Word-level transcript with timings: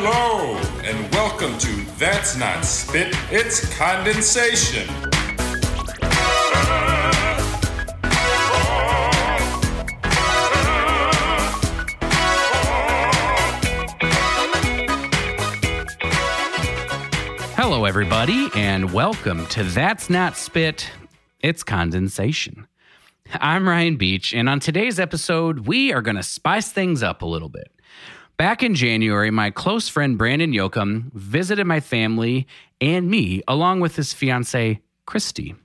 Hello, 0.00 0.56
and 0.84 1.12
welcome 1.12 1.58
to 1.58 1.72
That's 1.98 2.36
Not 2.36 2.64
Spit, 2.64 3.12
It's 3.32 3.76
Condensation. 3.76 4.86
Hello, 17.56 17.84
everybody, 17.84 18.50
and 18.54 18.92
welcome 18.92 19.46
to 19.48 19.64
That's 19.64 20.08
Not 20.08 20.36
Spit, 20.36 20.88
It's 21.40 21.64
Condensation. 21.64 22.68
I'm 23.32 23.68
Ryan 23.68 23.96
Beach, 23.96 24.32
and 24.32 24.48
on 24.48 24.60
today's 24.60 25.00
episode, 25.00 25.66
we 25.66 25.92
are 25.92 26.02
going 26.02 26.14
to 26.14 26.22
spice 26.22 26.70
things 26.70 27.02
up 27.02 27.22
a 27.22 27.26
little 27.26 27.48
bit. 27.48 27.72
Back 28.38 28.62
in 28.62 28.76
January, 28.76 29.32
my 29.32 29.50
close 29.50 29.88
friend 29.88 30.16
Brandon 30.16 30.52
Yoakum 30.52 31.12
visited 31.12 31.66
my 31.66 31.80
family 31.80 32.46
and 32.80 33.10
me, 33.10 33.42
along 33.48 33.80
with 33.80 33.96
his 33.96 34.12
fiancee, 34.12 34.78
Christy. 35.06 35.56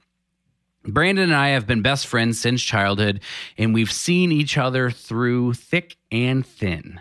Brandon 0.83 1.25
and 1.25 1.35
I 1.35 1.49
have 1.49 1.67
been 1.67 1.83
best 1.83 2.07
friends 2.07 2.41
since 2.41 2.63
childhood, 2.63 3.19
and 3.59 3.75
we've 3.75 3.91
seen 3.91 4.31
each 4.31 4.57
other 4.57 4.89
through 4.89 5.53
thick 5.53 5.97
and 6.11 6.43
thin. 6.43 6.99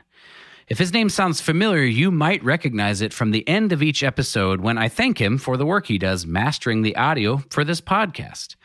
If 0.68 0.76
his 0.76 0.92
name 0.92 1.08
sounds 1.08 1.40
familiar, 1.40 1.84
you 1.84 2.10
might 2.10 2.45
recognize 2.45 3.00
it 3.00 3.14
from 3.14 3.30
the 3.30 3.48
end 3.48 3.73
of 3.73 3.82
each 3.82 4.02
episode 4.02 4.60
when 4.60 4.76
I 4.76 4.90
thank 4.90 5.18
him 5.18 5.38
for 5.38 5.56
the 5.56 5.64
work 5.64 5.86
he 5.86 5.96
does 5.96 6.26
mastering 6.26 6.82
the 6.82 6.96
audio 6.96 7.38
for 7.48 7.64
this 7.64 7.80
podcast. 7.80 8.56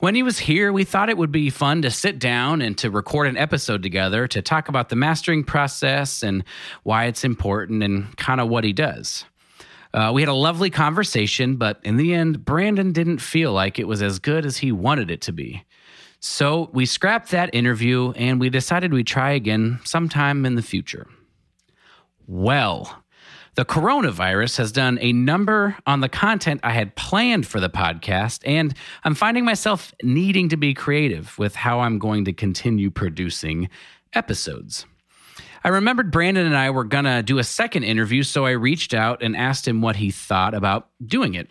When 0.00 0.14
he 0.14 0.22
was 0.22 0.38
here, 0.38 0.72
we 0.72 0.84
thought 0.84 1.10
it 1.10 1.18
would 1.18 1.30
be 1.30 1.50
fun 1.50 1.82
to 1.82 1.90
sit 1.90 2.18
down 2.18 2.62
and 2.62 2.76
to 2.78 2.90
record 2.90 3.28
an 3.28 3.36
episode 3.36 3.82
together 3.82 4.26
to 4.28 4.40
talk 4.40 4.68
about 4.68 4.88
the 4.88 4.96
mastering 4.96 5.44
process 5.44 6.22
and 6.22 6.42
why 6.84 7.04
it's 7.04 7.22
important 7.22 7.82
and 7.82 8.16
kind 8.16 8.40
of 8.40 8.48
what 8.48 8.64
he 8.64 8.72
does. 8.72 9.26
Uh, 9.92 10.10
we 10.14 10.22
had 10.22 10.30
a 10.30 10.34
lovely 10.34 10.70
conversation, 10.70 11.56
but 11.56 11.80
in 11.82 11.98
the 11.98 12.14
end, 12.14 12.46
Brandon 12.46 12.92
didn't 12.92 13.18
feel 13.18 13.52
like 13.52 13.78
it 13.78 13.86
was 13.86 14.00
as 14.00 14.18
good 14.18 14.46
as 14.46 14.56
he 14.56 14.72
wanted 14.72 15.10
it 15.10 15.20
to 15.22 15.32
be. 15.32 15.66
So 16.18 16.70
we 16.72 16.86
scrapped 16.86 17.30
that 17.32 17.54
interview 17.54 18.12
and 18.12 18.40
we 18.40 18.48
decided 18.48 18.94
we'd 18.94 19.06
try 19.06 19.32
again 19.32 19.80
sometime 19.84 20.46
in 20.46 20.54
the 20.54 20.62
future. 20.62 21.08
Well, 22.26 22.99
the 23.60 23.66
coronavirus 23.66 24.56
has 24.56 24.72
done 24.72 24.98
a 25.02 25.12
number 25.12 25.76
on 25.86 26.00
the 26.00 26.08
content 26.08 26.62
I 26.64 26.70
had 26.70 26.96
planned 26.96 27.46
for 27.46 27.60
the 27.60 27.68
podcast, 27.68 28.40
and 28.46 28.74
I'm 29.04 29.14
finding 29.14 29.44
myself 29.44 29.92
needing 30.02 30.48
to 30.48 30.56
be 30.56 30.72
creative 30.72 31.38
with 31.38 31.54
how 31.54 31.80
I'm 31.80 31.98
going 31.98 32.24
to 32.24 32.32
continue 32.32 32.90
producing 32.90 33.68
episodes. 34.14 34.86
I 35.62 35.68
remembered 35.68 36.10
Brandon 36.10 36.46
and 36.46 36.56
I 36.56 36.70
were 36.70 36.84
going 36.84 37.04
to 37.04 37.22
do 37.22 37.36
a 37.36 37.44
second 37.44 37.84
interview, 37.84 38.22
so 38.22 38.46
I 38.46 38.52
reached 38.52 38.94
out 38.94 39.22
and 39.22 39.36
asked 39.36 39.68
him 39.68 39.82
what 39.82 39.96
he 39.96 40.10
thought 40.10 40.54
about 40.54 40.88
doing 41.04 41.34
it. 41.34 41.50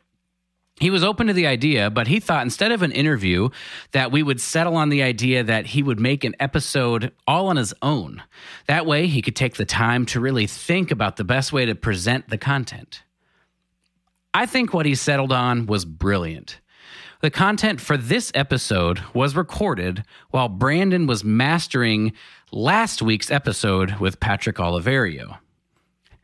He 0.79 0.89
was 0.89 1.03
open 1.03 1.27
to 1.27 1.33
the 1.33 1.45
idea, 1.45 1.89
but 1.89 2.07
he 2.07 2.19
thought 2.19 2.43
instead 2.43 2.71
of 2.71 2.81
an 2.81 2.93
interview 2.93 3.49
that 3.91 4.11
we 4.11 4.23
would 4.23 4.39
settle 4.39 4.77
on 4.77 4.89
the 4.89 5.03
idea 5.03 5.43
that 5.43 5.67
he 5.67 5.83
would 5.83 5.99
make 5.99 6.23
an 6.23 6.35
episode 6.39 7.11
all 7.27 7.47
on 7.47 7.57
his 7.57 7.73
own. 7.81 8.23
That 8.67 8.85
way 8.85 9.07
he 9.07 9.21
could 9.21 9.35
take 9.35 9.55
the 9.55 9.65
time 9.65 10.05
to 10.07 10.21
really 10.21 10.47
think 10.47 10.89
about 10.89 11.17
the 11.17 11.25
best 11.25 11.51
way 11.51 11.65
to 11.65 11.75
present 11.75 12.29
the 12.29 12.37
content. 12.37 13.03
I 14.33 14.45
think 14.45 14.73
what 14.73 14.85
he 14.85 14.95
settled 14.95 15.33
on 15.33 15.65
was 15.65 15.83
brilliant. 15.83 16.59
The 17.21 17.29
content 17.29 17.81
for 17.81 17.97
this 17.97 18.31
episode 18.33 19.03
was 19.13 19.35
recorded 19.35 20.05
while 20.29 20.47
Brandon 20.47 21.07
was 21.07 21.25
mastering 21.25 22.13
last 22.53 23.01
week's 23.01 23.29
episode 23.29 23.95
with 23.99 24.21
Patrick 24.21 24.55
Oliverio. 24.55 25.39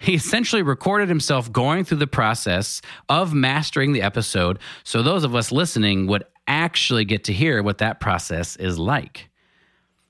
He 0.05 0.13
essentially 0.13 0.61
recorded 0.61 1.09
himself 1.09 1.51
going 1.51 1.83
through 1.83 1.97
the 1.97 2.05
process 2.05 2.79
of 3.09 3.33
mastering 3.33 3.91
the 3.91 4.03
episode 4.03 4.59
so 4.83 5.01
those 5.01 5.23
of 5.23 5.33
us 5.33 5.51
listening 5.51 6.05
would 6.05 6.25
actually 6.47 7.05
get 7.05 7.23
to 7.23 7.33
hear 7.33 7.63
what 7.63 7.79
that 7.79 7.99
process 7.99 8.55
is 8.55 8.77
like. 8.77 9.29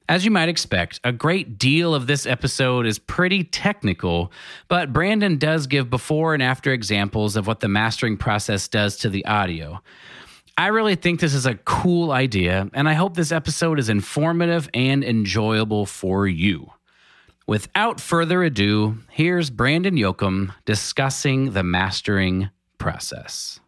As 0.10 0.26
you 0.26 0.32
might 0.32 0.50
expect, 0.50 1.00
a 1.06 1.14
great 1.14 1.58
deal 1.58 1.96
of 1.96 2.08
this 2.08 2.26
episode 2.26 2.86
is 2.86 3.00
pretty 3.00 3.46
technical, 3.46 4.34
but 4.68 4.92
Brandon 4.92 5.38
does 5.38 5.66
give 5.66 5.90
before 5.90 6.34
and 6.34 6.44
after 6.44 6.74
examples 6.74 7.38
of 7.38 7.48
what 7.48 7.62
the 7.62 7.70
mastering 7.70 8.18
process 8.18 8.68
does 8.68 8.98
to 8.98 9.10
the 9.10 9.26
audio. 9.26 9.82
I 10.58 10.68
really 10.68 10.96
think 10.96 11.22
this 11.22 11.34
is 11.34 11.46
a 11.46 11.56
cool 11.56 12.12
idea, 12.12 12.70
and 12.74 12.90
I 12.90 12.94
hope 12.96 13.16
this 13.16 13.32
episode 13.32 13.80
is 13.80 13.88
informative 13.88 14.70
and 14.74 15.06
enjoyable 15.06 15.86
for 15.86 16.28
you. 16.28 16.75
Without 17.48 18.02
further 18.02 18.42
ado, 18.42 18.98
here's 19.12 19.52
Brandon 19.52 19.96
Yoakum 19.96 20.56
discussing 20.66 21.52
the 21.52 21.62
mastering 21.62 22.50
process. 22.80 23.60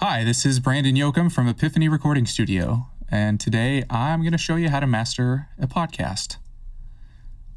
Hi, 0.00 0.22
this 0.22 0.44
is 0.44 0.60
Brandon 0.60 0.94
Yoakum 0.94 1.32
from 1.32 1.48
Epiphany 1.48 1.88
Recording 1.88 2.26
Studio, 2.26 2.88
and 3.10 3.40
today 3.40 3.84
I'm 3.88 4.20
going 4.20 4.32
to 4.32 4.38
show 4.38 4.56
you 4.56 4.68
how 4.68 4.80
to 4.80 4.86
master 4.86 5.48
a 5.58 5.66
podcast. 5.66 6.36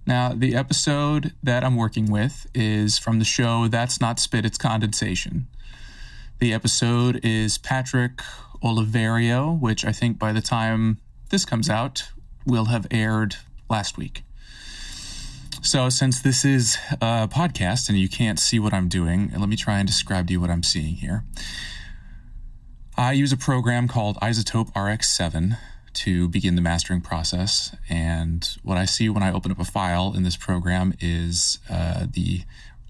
Now, 0.08 0.32
the 0.34 0.56
episode 0.56 1.34
that 1.44 1.66
I'm 1.66 1.76
working 1.76 2.10
with 2.10 2.48
is 2.56 2.98
from 2.98 3.20
the 3.20 3.26
show 3.26 3.68
That's 3.68 4.00
Not 4.00 4.18
Spit, 4.18 4.46
It's 4.46 4.58
Condensation. 4.58 5.48
The 6.40 6.54
episode 6.54 7.20
is 7.22 7.58
Patrick 7.58 8.22
Oliverio, 8.64 9.60
which 9.60 9.84
I 9.84 9.92
think 9.92 10.18
by 10.18 10.32
the 10.32 10.42
time 10.42 11.00
this 11.32 11.44
comes 11.44 11.70
out 11.70 12.12
will 12.46 12.66
have 12.66 12.88
aired 12.92 13.36
last 13.70 13.98
week. 13.98 14.24
So, 15.66 15.88
since 15.88 16.20
this 16.20 16.44
is 16.44 16.78
a 16.92 17.30
podcast 17.30 17.88
and 17.88 17.98
you 17.98 18.10
can't 18.10 18.38
see 18.38 18.60
what 18.60 18.74
I'm 18.74 18.90
doing, 18.90 19.32
let 19.34 19.48
me 19.48 19.56
try 19.56 19.80
and 19.80 19.88
describe 19.88 20.28
to 20.28 20.34
you 20.34 20.42
what 20.42 20.50
I'm 20.50 20.62
seeing 20.62 20.96
here. 20.96 21.24
I 22.98 23.14
use 23.14 23.32
a 23.32 23.38
program 23.38 23.88
called 23.88 24.18
iZotope 24.18 24.74
RX7 24.74 25.58
to 25.94 26.28
begin 26.28 26.56
the 26.56 26.62
mastering 26.62 27.00
process. 27.00 27.74
And 27.90 28.46
what 28.62 28.78
I 28.78 28.84
see 28.84 29.08
when 29.08 29.24
I 29.24 29.32
open 29.32 29.52
up 29.54 29.60
a 29.60 29.64
file 29.64 30.14
in 30.14 30.24
this 30.24 30.36
program 30.36 30.96
is 31.00 31.60
uh, 31.70 32.08
the 32.12 32.42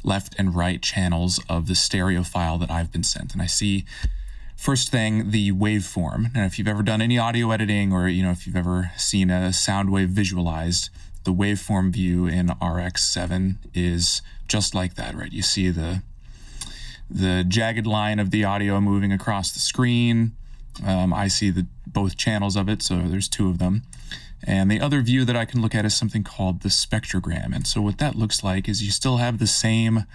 left 0.03 0.33
and 0.39 0.56
right 0.56 0.81
channels 0.81 1.39
of 1.47 1.67
the 1.67 1.75
stereo 1.75 2.23
file 2.23 2.57
that 2.57 2.72
I've 2.72 2.91
been 2.91 3.03
sent. 3.03 3.33
And 3.33 3.41
I 3.44 3.45
see 3.45 3.85
first 4.57 4.89
thing 4.89 5.29
the 5.29 5.51
waveform. 5.51 6.31
And 6.33 6.44
if 6.44 6.57
you've 6.57 6.67
ever 6.67 6.81
done 6.81 7.03
any 7.03 7.19
audio 7.19 7.51
editing 7.51 7.94
or 7.94 8.07
you 8.07 8.23
know 8.23 8.31
if 8.31 8.47
you've 8.47 8.56
ever 8.56 8.89
seen 8.97 9.29
a 9.29 9.53
sound 9.53 9.91
wave 9.91 10.09
visualized, 10.09 10.89
the 11.23 11.34
waveform 11.34 11.91
view 11.91 12.25
in 12.28 12.47
RX7 12.47 13.56
is 13.73 14.22
just 14.47 14.75
like 14.75 14.95
that, 14.95 15.16
right? 15.16 15.31
You 15.31 15.41
see 15.41 15.69
the 15.69 16.01
the 17.09 17.44
jagged 17.47 17.85
line 17.85 18.17
of 18.17 18.31
the 18.31 18.44
audio 18.44 18.81
moving 18.81 19.11
across 19.11 19.51
the 19.51 19.59
screen. 19.59 20.31
Um, 20.85 21.13
I 21.13 21.28
see 21.28 21.51
the 21.51 21.67
both 21.85 22.17
channels 22.17 22.56
of 22.56 22.67
it, 22.67 22.81
so 22.81 22.97
there's 22.97 23.28
two 23.28 23.50
of 23.50 23.59
them. 23.59 23.83
And 24.45 24.69
the 24.69 24.81
other 24.81 25.01
view 25.01 25.23
that 25.25 25.35
I 25.35 25.45
can 25.45 25.62
look 25.62 25.75
at 25.75 25.85
is 25.85 25.95
something 25.95 26.23
called 26.23 26.62
the 26.62 26.69
spectrogram. 26.69 27.56
And 27.56 27.67
so 27.67 27.81
what 27.81 28.00
that 28.00 28.16
looks 28.16 28.44
like 28.44 28.67
is 28.67 28.83
you 28.83 28.91
still 28.91 29.17
have 29.17 29.38
the 29.38 29.47
same 29.47 30.06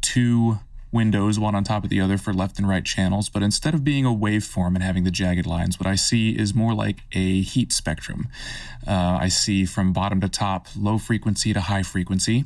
two 0.00 0.58
windows, 0.92 1.38
one 1.38 1.54
on 1.54 1.64
top 1.64 1.84
of 1.84 1.90
the 1.90 2.00
other 2.00 2.18
for 2.18 2.32
left 2.32 2.58
and 2.58 2.68
right 2.68 2.84
channels, 2.84 3.28
but 3.28 3.42
instead 3.42 3.74
of 3.74 3.82
being 3.82 4.04
a 4.04 4.10
waveform 4.10 4.74
and 4.74 4.82
having 4.82 5.04
the 5.04 5.10
jagged 5.10 5.46
lines, 5.46 5.80
what 5.80 5.86
I 5.86 5.94
see 5.94 6.30
is 6.38 6.54
more 6.54 6.74
like 6.74 6.98
a 7.12 7.40
heat 7.40 7.72
spectrum. 7.72 8.28
Uh, 8.86 9.18
I 9.20 9.28
see 9.28 9.64
from 9.64 9.92
bottom 9.92 10.20
to 10.20 10.28
top, 10.28 10.68
low 10.76 10.98
frequency 10.98 11.52
to 11.54 11.62
high 11.62 11.82
frequency. 11.82 12.44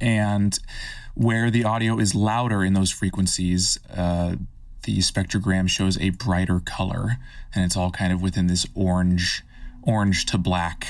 And 0.00 0.58
where 1.14 1.50
the 1.50 1.64
audio 1.64 1.98
is 1.98 2.14
louder 2.14 2.64
in 2.64 2.72
those 2.72 2.90
frequencies, 2.90 3.78
uh, 3.94 4.36
the 4.84 4.98
spectrogram 4.98 5.68
shows 5.68 5.98
a 5.98 6.10
brighter 6.10 6.60
color, 6.60 7.16
and 7.54 7.64
it's 7.64 7.76
all 7.76 7.90
kind 7.90 8.12
of 8.12 8.22
within 8.22 8.46
this 8.46 8.66
orange, 8.74 9.42
orange 9.82 10.24
to 10.26 10.38
black 10.38 10.86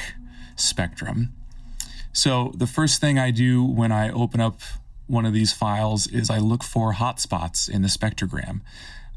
spectrum. 0.54 1.32
So 2.12 2.52
the 2.54 2.66
first 2.66 3.00
thing 3.00 3.18
I 3.18 3.30
do 3.30 3.64
when 3.64 3.92
I 3.92 4.10
open 4.10 4.40
up 4.40 4.60
one 5.06 5.24
of 5.26 5.32
these 5.32 5.52
files 5.52 6.06
is 6.06 6.30
I 6.30 6.38
look 6.38 6.62
for 6.62 6.94
hotspots 6.94 7.68
in 7.68 7.82
the 7.82 7.88
spectrogram. 7.88 8.60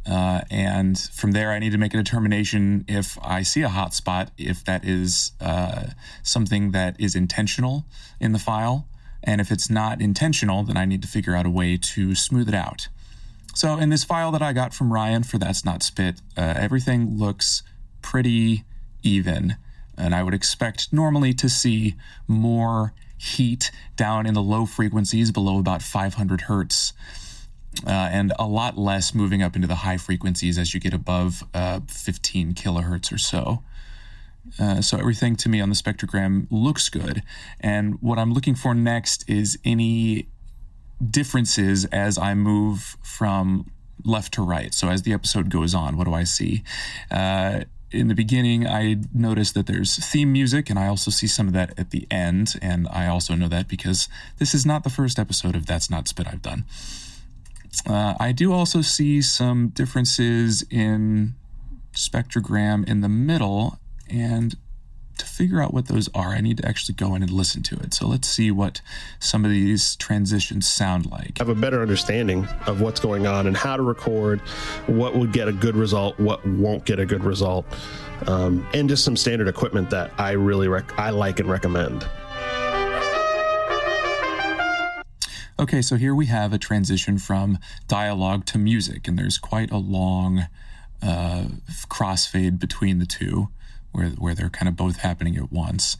Uh, 0.09 0.41
and 0.49 0.97
from 0.97 1.33
there, 1.33 1.51
I 1.51 1.59
need 1.59 1.71
to 1.71 1.77
make 1.77 1.93
a 1.93 1.97
determination 1.97 2.85
if 2.87 3.17
I 3.21 3.43
see 3.43 3.61
a 3.61 3.67
hotspot, 3.69 4.29
if 4.37 4.63
that 4.65 4.85
is 4.85 5.33
uh, 5.41 5.87
something 6.23 6.71
that 6.71 6.99
is 6.99 7.15
intentional 7.15 7.85
in 8.19 8.31
the 8.31 8.39
file. 8.39 8.87
And 9.23 9.41
if 9.41 9.51
it's 9.51 9.69
not 9.69 10.01
intentional, 10.01 10.63
then 10.63 10.77
I 10.77 10.85
need 10.85 11.01
to 11.01 11.07
figure 11.07 11.35
out 11.35 11.45
a 11.45 11.49
way 11.49 11.77
to 11.77 12.15
smooth 12.15 12.47
it 12.47 12.55
out. 12.55 12.87
So 13.53 13.77
in 13.77 13.89
this 13.89 14.03
file 14.03 14.31
that 14.31 14.41
I 14.41 14.53
got 14.53 14.73
from 14.73 14.93
Ryan 14.93 15.23
for 15.23 15.37
That's 15.37 15.65
Not 15.65 15.83
Spit, 15.83 16.21
uh, 16.37 16.53
everything 16.55 17.17
looks 17.17 17.61
pretty 18.01 18.63
even. 19.03 19.57
And 19.97 20.15
I 20.15 20.23
would 20.23 20.33
expect 20.33 20.93
normally 20.93 21.33
to 21.33 21.49
see 21.49 21.95
more 22.27 22.93
heat 23.19 23.69
down 23.95 24.25
in 24.25 24.33
the 24.33 24.41
low 24.41 24.65
frequencies 24.65 25.31
below 25.31 25.59
about 25.59 25.83
500 25.83 26.41
hertz. 26.41 26.93
Uh, 27.85 27.91
and 27.91 28.33
a 28.39 28.47
lot 28.47 28.77
less 28.77 29.13
moving 29.13 29.43
up 29.43 29.55
into 29.55 29.67
the 29.67 29.75
high 29.75 29.97
frequencies 29.97 30.57
as 30.57 30.73
you 30.73 30.79
get 30.79 30.93
above 30.93 31.43
uh, 31.53 31.79
15 31.87 32.53
kilohertz 32.53 33.13
or 33.13 33.17
so. 33.19 33.61
Uh, 34.57 34.81
so 34.81 34.97
everything 34.97 35.35
to 35.35 35.49
me 35.49 35.61
on 35.61 35.69
the 35.69 35.75
spectrogram 35.75 36.47
looks 36.49 36.89
good. 36.89 37.21
And 37.59 38.01
what 38.01 38.17
I'm 38.17 38.33
looking 38.33 38.55
for 38.55 38.73
next 38.73 39.29
is 39.29 39.59
any 39.63 40.27
differences 41.07 41.85
as 41.85 42.17
I 42.17 42.33
move 42.33 42.97
from 43.03 43.71
left 44.03 44.33
to 44.33 44.41
right. 44.41 44.73
So 44.73 44.89
as 44.89 45.03
the 45.03 45.13
episode 45.13 45.49
goes 45.49 45.75
on, 45.75 45.97
what 45.97 46.05
do 46.05 46.13
I 46.13 46.23
see? 46.23 46.63
In 47.91 48.07
the 48.07 48.15
beginning, 48.15 48.67
I 48.67 48.97
noticed 49.13 49.55
that 49.55 49.65
there's 49.65 49.95
theme 50.11 50.31
music, 50.31 50.69
and 50.69 50.77
I 50.77 50.87
also 50.87 51.09
see 51.09 51.27
some 51.27 51.47
of 51.47 51.53
that 51.53 51.77
at 51.77 51.89
the 51.89 52.07
end. 52.11 52.53
And 52.61 52.87
I 52.91 53.07
also 53.07 53.35
know 53.35 53.47
that 53.47 53.67
because 53.67 54.07
this 54.37 54.53
is 54.53 54.65
not 54.65 54.83
the 54.83 54.89
first 54.89 55.17
episode 55.17 55.55
of 55.55 55.65
That's 55.65 55.89
Not 55.89 56.07
Spit 56.07 56.27
I've 56.27 56.41
done. 56.41 56.65
Uh, 57.87 58.15
I 58.19 58.31
do 58.31 58.53
also 58.53 58.81
see 58.81 59.21
some 59.21 59.69
differences 59.69 60.63
in 60.69 61.35
spectrogram 61.93 62.87
in 62.87 63.01
the 63.01 63.09
middle, 63.09 63.79
and 64.07 64.55
to 65.19 65.25
figure 65.25 65.61
out 65.61 65.73
what 65.73 65.87
those 65.87 66.09
are, 66.13 66.29
I 66.29 66.41
need 66.41 66.57
to 66.57 66.67
actually 66.67 66.95
go 66.95 67.15
in 67.15 67.21
and 67.21 67.31
listen 67.31 67.63
to 67.63 67.75
it. 67.77 67.93
So 67.93 68.07
let's 68.07 68.27
see 68.27 68.51
what 68.51 68.81
some 69.19 69.45
of 69.45 69.51
these 69.51 69.95
transitions 69.95 70.67
sound 70.67 71.05
like. 71.05 71.37
have 71.37 71.49
a 71.49 71.55
better 71.55 71.81
understanding 71.81 72.47
of 72.65 72.81
what's 72.81 72.99
going 72.99 73.27
on 73.27 73.47
and 73.47 73.55
how 73.55 73.77
to 73.77 73.83
record, 73.83 74.39
what 74.87 75.15
would 75.15 75.31
get 75.31 75.47
a 75.47 75.53
good 75.53 75.75
result, 75.75 76.19
what 76.19 76.45
won't 76.45 76.85
get 76.85 76.99
a 76.99 77.05
good 77.05 77.23
result, 77.23 77.65
um, 78.27 78.67
and 78.73 78.89
just 78.89 79.03
some 79.03 79.15
standard 79.15 79.47
equipment 79.47 79.89
that 79.91 80.11
I 80.17 80.31
really 80.31 80.67
rec- 80.67 80.97
I 80.97 81.11
like 81.11 81.39
and 81.39 81.49
recommend. 81.49 82.07
Okay, 85.59 85.81
so 85.81 85.97
here 85.97 86.15
we 86.15 86.27
have 86.27 86.53
a 86.53 86.57
transition 86.57 87.17
from 87.17 87.59
dialogue 87.89 88.45
to 88.45 88.57
music, 88.57 89.09
and 89.09 89.19
there's 89.19 89.37
quite 89.37 89.71
a 89.71 89.77
long 89.77 90.47
uh, 91.01 91.45
crossfade 91.89 92.59
between 92.59 92.99
the 92.99 93.05
two, 93.05 93.49
where 93.91 94.09
where 94.09 94.35
they're 94.35 94.49
kind 94.49 94.67
of 94.67 94.75
both 94.75 94.97
happening 94.97 95.37
at 95.37 95.51
once. 95.51 95.97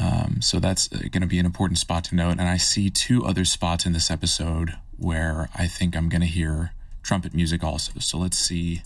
Um, 0.00 0.38
so 0.40 0.58
that's 0.58 0.88
going 0.88 1.20
to 1.20 1.26
be 1.26 1.38
an 1.38 1.46
important 1.46 1.78
spot 1.78 2.04
to 2.04 2.14
note. 2.14 2.32
And 2.32 2.42
I 2.42 2.56
see 2.56 2.90
two 2.90 3.24
other 3.24 3.44
spots 3.44 3.86
in 3.86 3.92
this 3.92 4.10
episode 4.10 4.76
where 4.98 5.48
I 5.54 5.66
think 5.68 5.96
I'm 5.96 6.08
going 6.08 6.22
to 6.22 6.26
hear 6.26 6.72
trumpet 7.02 7.34
music 7.34 7.62
also. 7.62 7.92
So 8.00 8.18
let's 8.18 8.36
see 8.36 8.82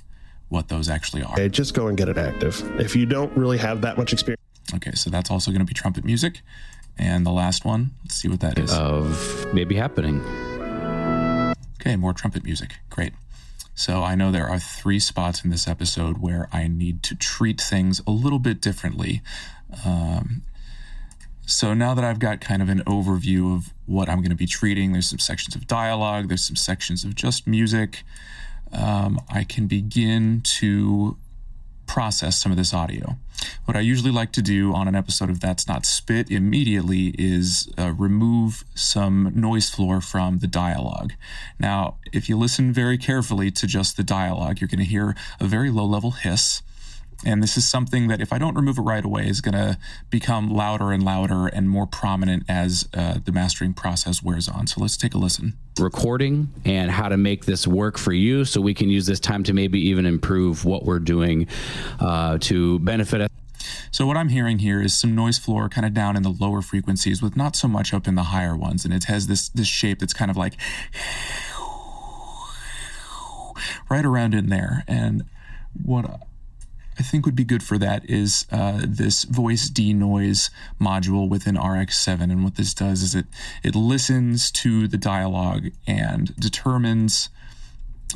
what 0.48 0.68
those 0.68 0.88
actually 0.88 1.22
are. 1.22 1.32
Okay, 1.32 1.48
just 1.48 1.74
go 1.74 1.86
and 1.86 1.96
get 1.96 2.08
it 2.08 2.18
active. 2.18 2.62
If 2.78 2.94
you 2.94 3.06
don't 3.06 3.34
really 3.36 3.58
have 3.58 3.80
that 3.82 3.96
much 3.96 4.12
experience. 4.12 4.42
Okay, 4.74 4.92
so 4.92 5.08
that's 5.10 5.30
also 5.30 5.50
going 5.50 5.60
to 5.60 5.66
be 5.66 5.74
trumpet 5.74 6.04
music. 6.04 6.42
And 6.98 7.24
the 7.24 7.30
last 7.30 7.64
one, 7.64 7.92
let's 8.04 8.16
see 8.16 8.28
what 8.28 8.40
that 8.40 8.58
is. 8.58 8.72
Of 8.74 9.46
maybe 9.54 9.76
happening. 9.76 10.20
Okay, 11.80 11.96
more 11.96 12.12
trumpet 12.12 12.44
music. 12.44 12.76
Great. 12.90 13.14
So 13.80 14.02
I 14.02 14.14
know 14.14 14.30
there 14.30 14.46
are 14.46 14.58
three 14.58 14.98
spots 14.98 15.42
in 15.42 15.48
this 15.48 15.66
episode 15.66 16.18
where 16.18 16.50
I 16.52 16.68
need 16.68 17.02
to 17.04 17.14
treat 17.14 17.58
things 17.58 18.02
a 18.06 18.10
little 18.10 18.38
bit 18.38 18.60
differently. 18.60 19.22
Um, 19.86 20.42
so 21.46 21.72
now 21.72 21.94
that 21.94 22.04
I've 22.04 22.18
got 22.18 22.42
kind 22.42 22.60
of 22.60 22.68
an 22.68 22.80
overview 22.84 23.56
of 23.56 23.72
what 23.86 24.10
I'm 24.10 24.18
going 24.18 24.32
to 24.32 24.36
be 24.36 24.46
treating, 24.46 24.92
there's 24.92 25.08
some 25.08 25.18
sections 25.18 25.54
of 25.54 25.66
dialogue, 25.66 26.28
there's 26.28 26.44
some 26.44 26.56
sections 26.56 27.04
of 27.04 27.14
just 27.14 27.46
music. 27.46 28.02
Um, 28.70 29.18
I 29.32 29.44
can 29.44 29.66
begin 29.66 30.42
to 30.58 31.16
process 31.86 32.36
some 32.36 32.52
of 32.52 32.58
this 32.58 32.74
audio. 32.74 33.16
What 33.64 33.76
I 33.76 33.80
usually 33.80 34.10
like 34.10 34.32
to 34.32 34.42
do 34.42 34.74
on 34.74 34.88
an 34.88 34.94
episode 34.94 35.30
of 35.30 35.40
That's 35.40 35.66
Not 35.66 35.86
Spit 35.86 36.30
immediately 36.30 37.14
is 37.18 37.72
uh, 37.78 37.92
remove 37.92 38.64
some 38.74 39.32
noise 39.34 39.70
floor 39.70 40.00
from 40.00 40.38
the 40.38 40.46
dialogue. 40.46 41.12
Now, 41.58 41.96
if 42.12 42.28
you 42.28 42.36
listen 42.36 42.72
very 42.72 42.98
carefully 42.98 43.50
to 43.52 43.66
just 43.66 43.96
the 43.96 44.02
dialogue, 44.02 44.60
you're 44.60 44.68
going 44.68 44.78
to 44.78 44.84
hear 44.84 45.14
a 45.38 45.44
very 45.44 45.70
low 45.70 45.84
level 45.84 46.12
hiss. 46.12 46.62
And 47.24 47.42
this 47.42 47.56
is 47.56 47.68
something 47.68 48.08
that, 48.08 48.20
if 48.20 48.32
I 48.32 48.38
don't 48.38 48.54
remove 48.54 48.78
it 48.78 48.82
right 48.82 49.04
away, 49.04 49.26
is 49.28 49.40
going 49.40 49.54
to 49.54 49.78
become 50.08 50.50
louder 50.50 50.90
and 50.90 51.02
louder 51.02 51.48
and 51.48 51.68
more 51.68 51.86
prominent 51.86 52.44
as 52.48 52.88
uh, 52.94 53.18
the 53.22 53.32
mastering 53.32 53.74
process 53.74 54.22
wears 54.22 54.48
on. 54.48 54.66
So 54.66 54.80
let's 54.80 54.96
take 54.96 55.14
a 55.14 55.18
listen. 55.18 55.54
Recording 55.78 56.48
and 56.64 56.90
how 56.90 57.08
to 57.08 57.16
make 57.16 57.44
this 57.44 57.66
work 57.66 57.98
for 57.98 58.12
you 58.12 58.44
so 58.44 58.60
we 58.60 58.74
can 58.74 58.88
use 58.88 59.06
this 59.06 59.20
time 59.20 59.42
to 59.44 59.52
maybe 59.52 59.78
even 59.88 60.06
improve 60.06 60.64
what 60.64 60.84
we're 60.84 60.98
doing 60.98 61.46
uh, 62.00 62.38
to 62.38 62.78
benefit 62.80 63.20
us. 63.20 63.28
So 63.90 64.06
what 64.06 64.16
I'm 64.16 64.30
hearing 64.30 64.60
here 64.60 64.80
is 64.80 64.98
some 64.98 65.14
noise 65.14 65.38
floor 65.38 65.68
kind 65.68 65.86
of 65.86 65.92
down 65.92 66.16
in 66.16 66.22
the 66.22 66.30
lower 66.30 66.62
frequencies 66.62 67.20
with 67.20 67.36
not 67.36 67.54
so 67.54 67.68
much 67.68 67.92
up 67.92 68.08
in 68.08 68.14
the 68.14 68.24
higher 68.24 68.56
ones. 68.56 68.84
And 68.84 68.94
it 68.94 69.04
has 69.04 69.26
this 69.26 69.48
this 69.50 69.66
shape 69.66 69.98
that's 69.98 70.14
kind 70.14 70.30
of 70.30 70.36
like 70.36 70.54
right 73.90 74.04
around 74.04 74.34
in 74.34 74.48
there. 74.48 74.84
And 74.88 75.24
what 75.84 76.20
I 77.00 77.02
think 77.02 77.24
would 77.24 77.34
be 77.34 77.44
good 77.44 77.62
for 77.62 77.78
that 77.78 78.04
is 78.10 78.44
uh, 78.52 78.82
this 78.86 79.24
voice 79.24 79.70
denoise 79.70 80.50
module 80.78 81.30
within 81.30 81.54
RX7. 81.54 82.24
And 82.24 82.44
what 82.44 82.56
this 82.56 82.74
does 82.74 83.02
is 83.02 83.14
it 83.14 83.24
it 83.64 83.74
listens 83.74 84.50
to 84.50 84.86
the 84.86 84.98
dialogue 84.98 85.70
and 85.86 86.36
determines 86.36 87.30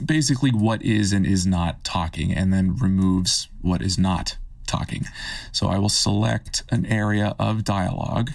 basically 0.04 0.50
what 0.50 0.82
is 0.82 1.14
and 1.14 1.24
is 1.24 1.46
not 1.46 1.82
talking, 1.82 2.30
and 2.30 2.52
then 2.52 2.76
removes 2.76 3.48
what 3.62 3.80
is 3.80 3.96
not 3.96 4.36
talking. 4.66 5.06
So 5.50 5.68
I 5.68 5.78
will 5.78 5.88
select 5.88 6.62
an 6.70 6.84
area 6.84 7.34
of 7.38 7.64
dialogue 7.64 8.32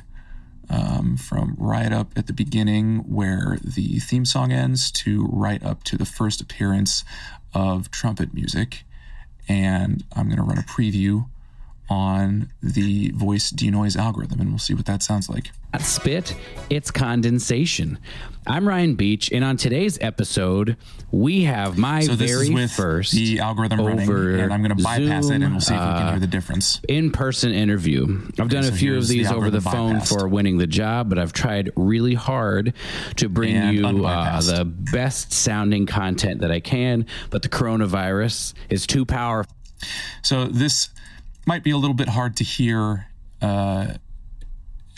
um, 0.68 1.16
from 1.16 1.56
right 1.60 1.94
up 1.94 2.18
at 2.18 2.26
the 2.26 2.34
beginning 2.34 3.02
where 3.08 3.60
the 3.64 4.00
theme 4.00 4.26
song 4.26 4.52
ends 4.52 4.90
to 5.04 5.28
right 5.32 5.62
up 5.62 5.84
to 5.84 5.96
the 5.96 6.06
first 6.06 6.42
appearance 6.42 7.04
of 7.54 7.92
trumpet 7.92 8.34
music. 8.34 8.84
And 9.50 10.04
I'm 10.16 10.28
going 10.28 10.38
to 10.38 10.44
run 10.44 10.60
a 10.60 10.62
preview 10.62 11.28
on 11.90 12.50
the 12.62 13.12
voice 13.12 13.50
denoise 13.50 13.96
algorithm, 13.96 14.40
and 14.40 14.50
we'll 14.50 14.60
see 14.60 14.74
what 14.74 14.86
that 14.86 15.02
sounds 15.04 15.30
like. 15.30 15.52
Not 15.74 15.82
spit, 15.82 16.36
it's 16.70 16.92
condensation. 16.92 18.00
I'm 18.48 18.68
Ryan 18.68 18.96
Beach, 18.96 19.32
and 19.32 19.44
on 19.44 19.58
today's 19.58 20.00
episode, 20.02 20.78
we 21.12 21.44
have 21.44 21.78
my 21.78 22.02
So 22.02 22.16
this 22.16 22.32
very 22.32 22.48
is 22.48 22.52
with 22.52 22.72
first 22.72 23.12
the 23.12 23.40
algorum 23.40 23.70
running, 23.80 24.10
and 24.40 24.54
I'm 24.54 24.64
going 24.64 24.76
to 24.76 24.84
bypass 24.84 25.30
it, 25.30 25.42
and 25.42 25.52
we'll 25.52 25.62
see 25.62 25.76
if 25.76 25.80
we 25.80 25.86
can 25.86 25.96
uh, 25.96 26.12
hear 26.12 26.20
the 26.20 26.28
difference. 26.28 26.82
in-person 26.88 27.52
interview. 27.52 28.20
I've 28.40 28.50
done 28.50 28.64
so 28.64 28.70
a 28.70 28.72
few 28.72 28.92
of 28.92 28.96
here's 28.96 29.10
the 29.10 29.18
these 29.20 29.32
over 29.32 29.52
the 29.52 29.58
algorithm 29.58 29.72
phone 29.72 29.96
bypassed. 29.98 30.20
for 30.20 30.28
winning 30.28 30.58
the 30.58 30.68
job, 30.68 31.10
but 31.10 31.20
I've 31.20 31.34
tried 31.34 31.70
really 31.76 32.16
hard 32.16 32.74
to 33.18 33.30
bring 33.30 33.56
And 33.56 33.78
you 33.78 34.08
uh, 34.08 34.42
the 34.42 34.66
best 34.66 35.32
sounding 35.32 35.86
content 35.86 36.42
that 36.42 36.52
I 36.52 36.60
can. 36.60 37.06
But 37.30 37.44
the 37.44 37.50
coronavirus 37.50 38.54
is 38.70 38.88
too 38.88 39.06
powerful. 39.06 39.54
So 40.24 40.46
this 40.46 40.90
might 41.50 41.64
be 41.64 41.72
a 41.72 41.78
little 41.78 41.96
bit 41.96 42.10
hard 42.10 42.38
to 42.38 42.44
hear 42.44 43.08
uh, 43.42 43.96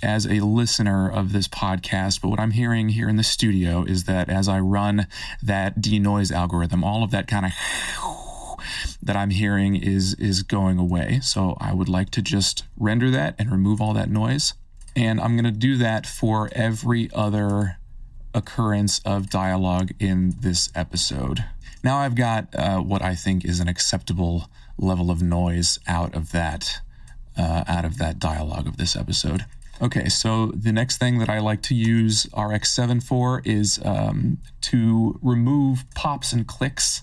as 0.04 0.26
a 0.26 0.42
listener 0.42 1.10
of 1.10 1.32
this 1.32 1.48
podcast, 1.48 2.20
but 2.20 2.28
what 2.28 2.42
I'm 2.42 2.52
hearing 2.52 2.90
here 2.90 3.08
in 3.08 3.16
the 3.16 3.24
studio 3.24 3.86
is 3.86 4.04
that 4.04 4.28
as 4.28 4.50
I 4.50 4.60
run 4.60 5.08
that 5.42 5.80
denoise 5.80 6.30
algorithm, 6.30 6.84
all 6.84 7.06
of 7.06 7.12
that 7.12 7.26
kind 7.26 7.46
of 7.46 7.54
that 9.02 9.16
I'm 9.16 9.30
hearing 9.30 9.78
is 9.78 10.14
is 10.16 10.44
going 10.44 10.78
away. 10.78 11.22
So 11.24 11.56
I 11.62 11.74
would 11.74 11.88
like 11.88 12.10
to 12.10 12.22
just 12.22 12.66
render 12.78 13.10
that 13.12 13.36
and 13.40 13.50
remove 13.50 13.80
all 13.80 13.94
that 13.94 14.10
noise. 14.10 14.54
And 14.94 15.22
I'm 15.22 15.38
going 15.38 15.46
to 15.46 15.58
do 15.58 15.78
that 15.78 16.06
for 16.06 16.50
every 16.52 17.10
other 17.16 17.78
occurrence 18.34 19.00
of 19.06 19.30
dialogue 19.30 19.92
in 20.00 20.36
this 20.42 20.70
episode. 20.76 21.46
Now 21.82 22.00
I've 22.00 22.16
got 22.16 22.54
uh, 22.54 22.80
what 22.82 23.02
I 23.02 23.16
think 23.16 23.46
is 23.46 23.62
an 23.62 23.70
acceptable 23.70 24.50
level 24.78 25.12
of 25.12 25.22
noise 25.22 25.80
out 25.88 26.14
of 26.16 26.32
that 26.32 26.82
uh, 27.38 27.64
out 27.68 27.86
of 27.86 27.98
that 27.98 28.20
dialogue 28.20 28.68
of 28.68 28.78
this 28.78 28.96
episode. 28.96 29.46
Okay, 29.82 30.10
so 30.10 30.48
the 30.48 30.72
next 30.72 30.98
thing 30.98 31.18
that 31.20 31.30
I 31.30 31.40
like 31.40 31.64
to 31.64 31.76
use 31.76 32.28
RX7 32.34 33.02
for 33.02 33.42
is 33.46 33.80
um, 33.84 34.38
to 34.62 35.18
remove 35.24 35.86
pops 35.96 36.34
and 36.34 36.46
clicks 36.46 37.02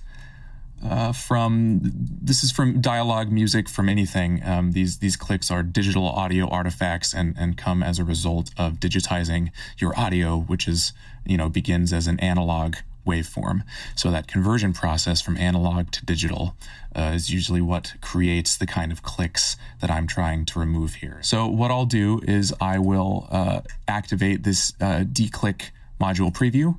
uh, 0.84 1.12
from 1.12 1.80
this 1.82 2.44
is 2.44 2.52
from 2.52 2.80
dialogue 2.80 3.32
music 3.32 3.68
from 3.68 3.88
anything. 3.88 4.40
Um, 4.44 4.72
these 4.72 4.98
these 4.98 5.16
clicks 5.16 5.50
are 5.50 5.62
digital 5.62 6.06
audio 6.06 6.48
artifacts 6.48 7.12
and 7.12 7.34
and 7.36 7.56
come 7.56 7.82
as 7.82 7.98
a 7.98 8.04
result 8.04 8.50
of 8.56 8.74
digitizing 8.74 9.50
your 9.78 9.98
audio, 9.98 10.38
which 10.38 10.68
is 10.68 10.92
you 11.26 11.36
know 11.36 11.48
begins 11.48 11.92
as 11.92 12.06
an 12.06 12.20
analog 12.20 12.76
waveform. 13.08 13.62
So 13.94 14.10
that 14.10 14.28
conversion 14.28 14.72
process 14.72 15.20
from 15.20 15.36
analog 15.36 15.90
to 15.92 16.04
digital 16.04 16.54
uh, 16.94 17.12
is 17.14 17.30
usually 17.30 17.60
what 17.60 17.94
creates 18.00 18.56
the 18.56 18.66
kind 18.66 18.92
of 18.92 19.02
clicks 19.02 19.56
that 19.80 19.90
I'm 19.90 20.06
trying 20.06 20.44
to 20.46 20.58
remove 20.58 20.94
here. 20.94 21.18
So 21.22 21.46
what 21.46 21.70
I'll 21.70 21.86
do 21.86 22.20
is 22.26 22.54
I 22.60 22.78
will 22.78 23.26
uh, 23.30 23.60
activate 23.86 24.42
this 24.42 24.72
uh, 24.80 25.04
declick 25.20 25.70
module 26.00 26.32
preview 26.32 26.76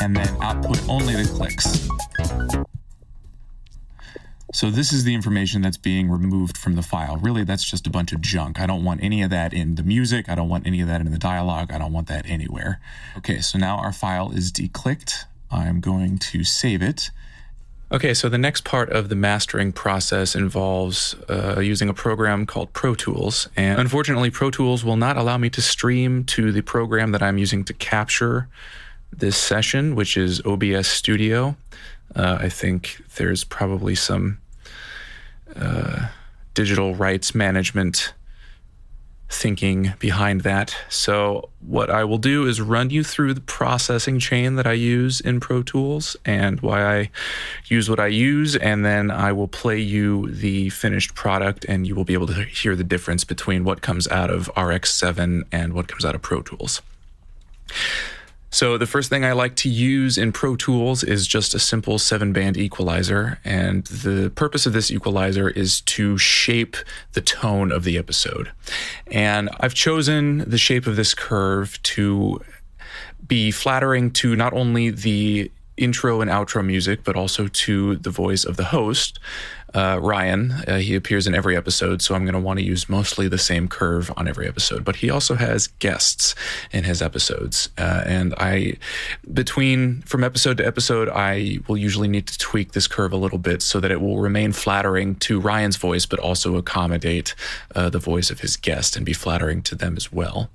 and 0.00 0.16
then 0.16 0.36
output 0.40 0.78
only 0.88 1.14
the 1.14 1.28
clicks. 1.36 2.67
So 4.54 4.70
this 4.70 4.92
is 4.94 5.04
the 5.04 5.14
information 5.14 5.60
that's 5.60 5.76
being 5.76 6.10
removed 6.10 6.56
from 6.56 6.74
the 6.74 6.82
file. 6.82 7.18
Really, 7.18 7.44
that's 7.44 7.64
just 7.64 7.86
a 7.86 7.90
bunch 7.90 8.12
of 8.12 8.22
junk. 8.22 8.58
I 8.58 8.66
don't 8.66 8.82
want 8.82 9.02
any 9.02 9.22
of 9.22 9.28
that 9.30 9.52
in 9.52 9.74
the 9.74 9.82
music. 9.82 10.28
I 10.28 10.34
don't 10.34 10.48
want 10.48 10.66
any 10.66 10.80
of 10.80 10.88
that 10.88 11.02
in 11.02 11.10
the 11.10 11.18
dialogue. 11.18 11.70
I 11.70 11.78
don't 11.78 11.92
want 11.92 12.08
that 12.08 12.24
anywhere. 12.26 12.80
Okay, 13.18 13.40
so 13.40 13.58
now 13.58 13.76
our 13.76 13.92
file 13.92 14.32
is 14.32 14.50
declicked. 14.50 15.24
I'm 15.50 15.80
going 15.80 16.18
to 16.18 16.44
save 16.44 16.80
it. 16.82 17.10
Okay, 17.90 18.12
so 18.12 18.28
the 18.28 18.38
next 18.38 18.64
part 18.64 18.90
of 18.90 19.08
the 19.08 19.14
mastering 19.14 19.72
process 19.72 20.34
involves 20.34 21.14
uh, 21.28 21.60
using 21.60 21.88
a 21.88 21.94
program 21.94 22.44
called 22.44 22.72
Pro 22.72 22.94
Tools. 22.94 23.48
And 23.56 23.80
unfortunately, 23.80 24.30
Pro 24.30 24.50
Tools 24.50 24.84
will 24.84 24.96
not 24.96 25.16
allow 25.16 25.38
me 25.38 25.48
to 25.50 25.62
stream 25.62 26.24
to 26.24 26.52
the 26.52 26.60
program 26.62 27.12
that 27.12 27.22
I'm 27.22 27.38
using 27.38 27.64
to 27.64 27.72
capture 27.72 28.48
this 29.10 29.38
session, 29.38 29.94
which 29.94 30.18
is 30.18 30.42
OBS 30.44 30.86
Studio. 30.86 31.56
Uh, 32.14 32.38
I 32.40 32.48
think 32.48 33.02
there's 33.16 33.44
probably 33.44 33.94
some 33.94 34.38
uh, 35.54 36.08
digital 36.54 36.94
rights 36.94 37.34
management 37.34 38.12
thinking 39.30 39.92
behind 39.98 40.40
that. 40.40 40.74
So, 40.88 41.50
what 41.60 41.90
I 41.90 42.04
will 42.04 42.18
do 42.18 42.46
is 42.46 42.60
run 42.60 42.90
you 42.90 43.04
through 43.04 43.34
the 43.34 43.40
processing 43.42 44.18
chain 44.18 44.56
that 44.56 44.66
I 44.66 44.72
use 44.72 45.20
in 45.20 45.38
Pro 45.38 45.62
Tools 45.62 46.16
and 46.24 46.60
why 46.60 46.98
I 46.98 47.10
use 47.66 47.90
what 47.90 48.00
I 48.00 48.06
use, 48.06 48.56
and 48.56 48.84
then 48.84 49.10
I 49.10 49.32
will 49.32 49.48
play 49.48 49.78
you 49.78 50.30
the 50.30 50.70
finished 50.70 51.14
product, 51.14 51.66
and 51.66 51.86
you 51.86 51.94
will 51.94 52.04
be 52.04 52.14
able 52.14 52.26
to 52.28 52.42
hear 52.42 52.74
the 52.74 52.84
difference 52.84 53.24
between 53.24 53.64
what 53.64 53.82
comes 53.82 54.08
out 54.08 54.30
of 54.30 54.50
RX7 54.56 55.44
and 55.52 55.72
what 55.74 55.88
comes 55.88 56.04
out 56.04 56.14
of 56.14 56.22
Pro 56.22 56.40
Tools. 56.40 56.80
So 58.50 58.78
the 58.78 58.86
first 58.86 59.10
thing 59.10 59.24
I 59.24 59.32
like 59.32 59.56
to 59.56 59.68
use 59.68 60.16
in 60.16 60.32
Pro 60.32 60.56
Tools 60.56 61.04
is 61.04 61.26
just 61.26 61.54
a 61.54 61.58
simple 61.58 61.98
seven 61.98 62.32
band 62.32 62.56
equalizer. 62.56 63.38
And 63.44 63.84
the 63.84 64.30
purpose 64.30 64.64
of 64.64 64.72
this 64.72 64.90
equalizer 64.90 65.50
is 65.50 65.82
to 65.82 66.16
shape 66.16 66.76
the 67.12 67.20
tone 67.20 67.70
of 67.70 67.84
the 67.84 67.98
episode. 67.98 68.50
And 69.10 69.50
I've 69.60 69.74
chosen 69.74 70.38
the 70.48 70.58
shape 70.58 70.86
of 70.86 70.96
this 70.96 71.12
curve 71.12 71.82
to 71.82 72.40
be 73.26 73.50
flattering 73.50 74.10
to 74.12 74.34
not 74.34 74.54
only 74.54 74.90
the 74.90 75.50
intro 75.76 76.20
and 76.20 76.30
outro 76.30 76.64
music, 76.64 77.04
but 77.04 77.16
also 77.16 77.48
to 77.48 77.96
the 77.96 78.10
voice 78.10 78.44
of 78.44 78.56
the 78.56 78.64
host, 78.64 79.18
uh, 79.78 79.98
Ryan. 79.98 80.50
Uh, 80.66 80.78
he 80.78 80.96
appears 80.96 81.28
in 81.28 81.34
every 81.36 81.56
episode, 81.56 82.02
so 82.02 82.16
I'm 82.16 82.24
going 82.24 82.34
to 82.34 82.40
want 82.40 82.58
to 82.58 82.64
use 82.64 82.88
mostly 82.88 83.28
the 83.28 83.38
same 83.38 83.68
curve 83.68 84.12
on 84.16 84.26
every 84.26 84.48
episode. 84.48 84.84
But 84.84 84.96
he 84.96 85.08
also 85.08 85.36
has 85.36 85.68
guests 85.78 86.34
in 86.72 86.82
his 86.82 87.00
episodes, 87.00 87.68
uh, 87.78 88.02
and 88.04 88.34
I, 88.38 88.74
between 89.32 90.02
from 90.02 90.24
episode 90.24 90.56
to 90.56 90.66
episode, 90.66 91.08
I 91.08 91.58
will 91.68 91.76
usually 91.76 92.08
need 92.08 92.26
to 92.26 92.36
tweak 92.38 92.72
this 92.72 92.88
curve 92.88 93.12
a 93.12 93.16
little 93.16 93.38
bit 93.38 93.62
so 93.62 93.78
that 93.78 93.92
it 93.92 94.00
will 94.00 94.18
remain 94.18 94.52
flattering 94.52 95.14
to 95.16 95.38
Ryan's 95.38 95.76
voice, 95.76 96.06
but 96.06 96.18
also 96.18 96.56
accommodate 96.56 97.36
uh, 97.76 97.88
the 97.88 98.00
voice 98.00 98.30
of 98.30 98.40
his 98.40 98.56
guest 98.56 98.96
and 98.96 99.06
be 99.06 99.12
flattering 99.12 99.62
to 99.62 99.76
them 99.76 99.96
as 99.96 100.12
well. 100.12 100.50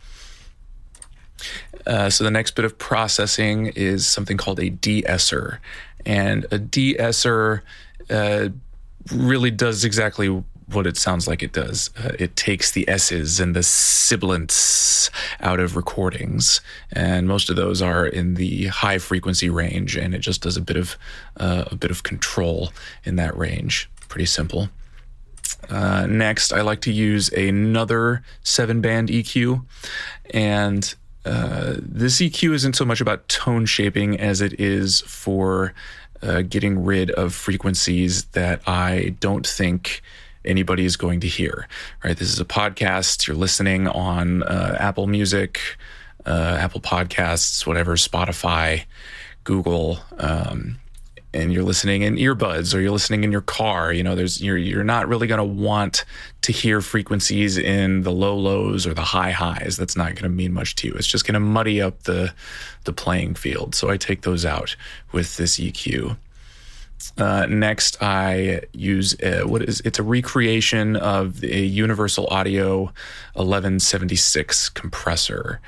Uh, 1.88 2.10
so 2.10 2.26
the 2.26 2.32
next 2.32 2.56
bit 2.56 2.66
of 2.66 2.78
processing 2.78 3.68
is 3.68 4.06
something 4.06 4.38
called 4.38 4.60
a 4.60 4.70
de-esser, 4.70 5.62
and 6.06 6.46
a 6.52 6.58
de-esser 6.58 7.64
uh, 8.10 8.50
really 9.12 9.52
does 9.52 9.84
exactly 9.84 10.44
what 10.72 10.88
it 10.88 10.98
sounds 10.98 11.28
like 11.28 11.44
it 11.44 11.52
does. 11.52 11.90
Uh, 11.98 12.14
it 12.18 12.36
takes 12.36 12.72
the 12.72 12.88
S's 12.88 13.40
and 13.40 13.56
the 13.56 13.64
sibilants 13.64 15.10
out 15.40 15.60
of 15.60 15.76
recordings, 15.76 16.62
and 16.92 17.28
most 17.28 17.50
of 17.50 17.56
those 17.56 17.82
are 17.82 18.06
in 18.06 18.36
the 18.36 18.68
high 18.68 18.98
frequency 18.98 19.50
range, 19.50 19.96
and 19.96 20.16
it 20.16 20.20
just 20.20 20.42
does 20.42 20.58
a 20.58 20.62
bit 20.62 20.78
of 20.78 20.98
uh, 21.38 21.66
a 21.68 21.76
bit 21.76 21.92
of 21.92 22.04
control 22.04 22.72
in 23.04 23.16
that 23.18 23.38
range. 23.38 23.90
Pretty 24.08 24.26
simple. 24.26 24.70
Uh, 25.70 26.06
next, 26.08 26.52
I 26.52 26.62
like 26.62 26.82
to 26.82 26.92
use 26.92 27.30
another 27.30 28.24
seven 28.44 28.82
band 28.82 29.10
EQ, 29.10 29.66
and 30.32 30.94
uh, 31.26 31.76
this 31.78 32.20
EQ 32.20 32.54
isn't 32.54 32.76
so 32.76 32.84
much 32.86 33.00
about 33.00 33.28
tone 33.30 33.66
shaping 33.66 34.20
as 34.20 34.42
it 34.42 34.60
is 34.60 35.02
for 35.02 35.74
uh, 36.24 36.42
getting 36.42 36.84
rid 36.84 37.12
of 37.12 37.34
frequencies 37.34 38.26
that 38.26 38.62
I 38.68 39.16
don't 39.20 39.46
think 39.46 40.02
anybody 40.46 40.86
is 40.86 40.98
going 40.98 41.20
to 41.22 41.28
hear. 41.28 41.68
Right? 42.04 42.18
This 42.18 42.32
is 42.32 42.40
a 42.40 42.46
podcast. 42.46 43.28
You're 43.28 43.36
listening 43.36 43.88
on 43.88 44.44
uh, 44.44 44.78
Apple 44.80 45.08
Music, 45.08 45.60
uh, 46.26 46.58
Apple 46.60 46.82
Podcasts, 46.82 47.66
whatever, 47.66 47.96
Spotify, 47.96 48.86
Google. 49.44 50.00
Um, 50.18 50.80
and 51.34 51.52
you're 51.52 51.64
listening 51.64 52.04
in 52.04 52.16
earbuds 52.16 52.76
or 52.76 52.80
you're 52.80 52.92
listening 52.92 53.24
in 53.24 53.32
your 53.32 53.42
car 53.42 53.92
you 53.92 54.04
know 54.04 54.16
there's 54.16 54.42
you're 54.42 54.58
you're 54.58 54.84
not 54.84 55.08
really 55.08 55.28
going 55.28 55.38
to 55.38 55.44
want 55.44 56.06
to 56.42 56.52
hear 56.52 56.82
frequencies 56.82 57.58
in 57.58 58.02
the 58.04 58.12
low 58.12 58.36
lows 58.36 58.86
or 58.86 58.94
the 58.94 59.02
high 59.02 59.32
highs. 59.32 59.78
That's 59.78 59.96
not 59.96 60.10
going 60.10 60.24
to 60.24 60.30
mean 60.30 60.52
much 60.52 60.76
to 60.76 60.88
you. 60.88 60.94
It's 60.94 61.08
just 61.08 61.26
going 61.26 61.36
to 61.36 61.40
muddy 61.40 61.82
up 61.82 62.04
the 62.04 62.34
the 62.84 62.94
playing 62.94 63.36
field. 63.36 63.76
So 63.76 63.90
i 63.90 63.98
take 63.98 64.22
those 64.22 64.46
out 64.46 64.76
with 65.14 65.38
this 65.38 65.58
eq 65.58 66.18
uh, 67.18 67.46
next, 67.48 68.02
I 68.02 68.62
use 68.72 69.16
a, 69.22 69.44
what 69.44 69.62
is 69.64 69.82
it's 69.82 70.00
a 70.00 70.04
recreation 70.04 70.96
of 70.96 71.44
a 71.44 71.64
Universal 71.64 72.28
Audio 72.28 72.84
1176 73.34 74.70
compressor. 74.70 75.60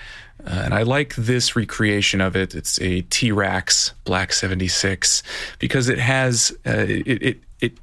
Uh, 0.45 0.61
and 0.65 0.73
I 0.73 0.83
like 0.83 1.15
this 1.15 1.55
recreation 1.55 2.21
of 2.21 2.35
it. 2.35 2.53
It's 2.53 2.79
a 2.79 3.01
T-RackS 3.01 3.93
Black 4.03 4.31
76 4.31 5.23
because 5.59 5.89
it 5.89 5.97
has 5.97 6.55
uh, 6.65 6.85
it, 6.87 7.21
it 7.23 7.37
it 7.61 7.77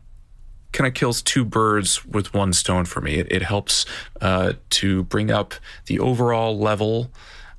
kind 0.73 0.87
of 0.87 0.95
kills 0.95 1.23
two 1.23 1.45
birds 1.45 2.05
with 2.07 2.33
one 2.33 2.53
stone 2.53 2.85
for 2.85 3.01
me. 3.01 3.15
It, 3.15 3.31
it 3.31 3.43
helps 3.43 3.85
uh, 4.21 4.53
to 4.71 5.03
bring 5.05 5.31
up 5.31 5.55
the 5.87 5.99
overall 5.99 6.59
level 6.59 7.11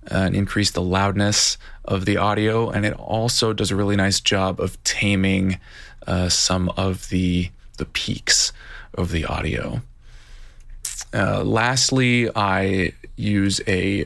uh, 0.09 0.15
and 0.15 0.35
increase 0.35 0.71
the 0.71 0.81
loudness 0.81 1.57
of 1.85 2.05
the 2.05 2.17
audio, 2.17 2.69
and 2.69 2.85
it 2.85 2.93
also 2.93 3.51
does 3.53 3.71
a 3.71 3.75
really 3.75 3.95
nice 3.95 4.19
job 4.19 4.59
of 4.59 4.81
taming 4.83 5.59
uh, 6.07 6.29
some 6.29 6.69
of 6.69 7.09
the 7.09 7.49
the 7.77 7.85
peaks 7.85 8.53
of 8.93 9.11
the 9.11 9.25
audio. 9.25 9.81
Uh, 11.13 11.43
lastly, 11.43 12.29
I 12.35 12.93
use 13.15 13.61
a 13.67 14.05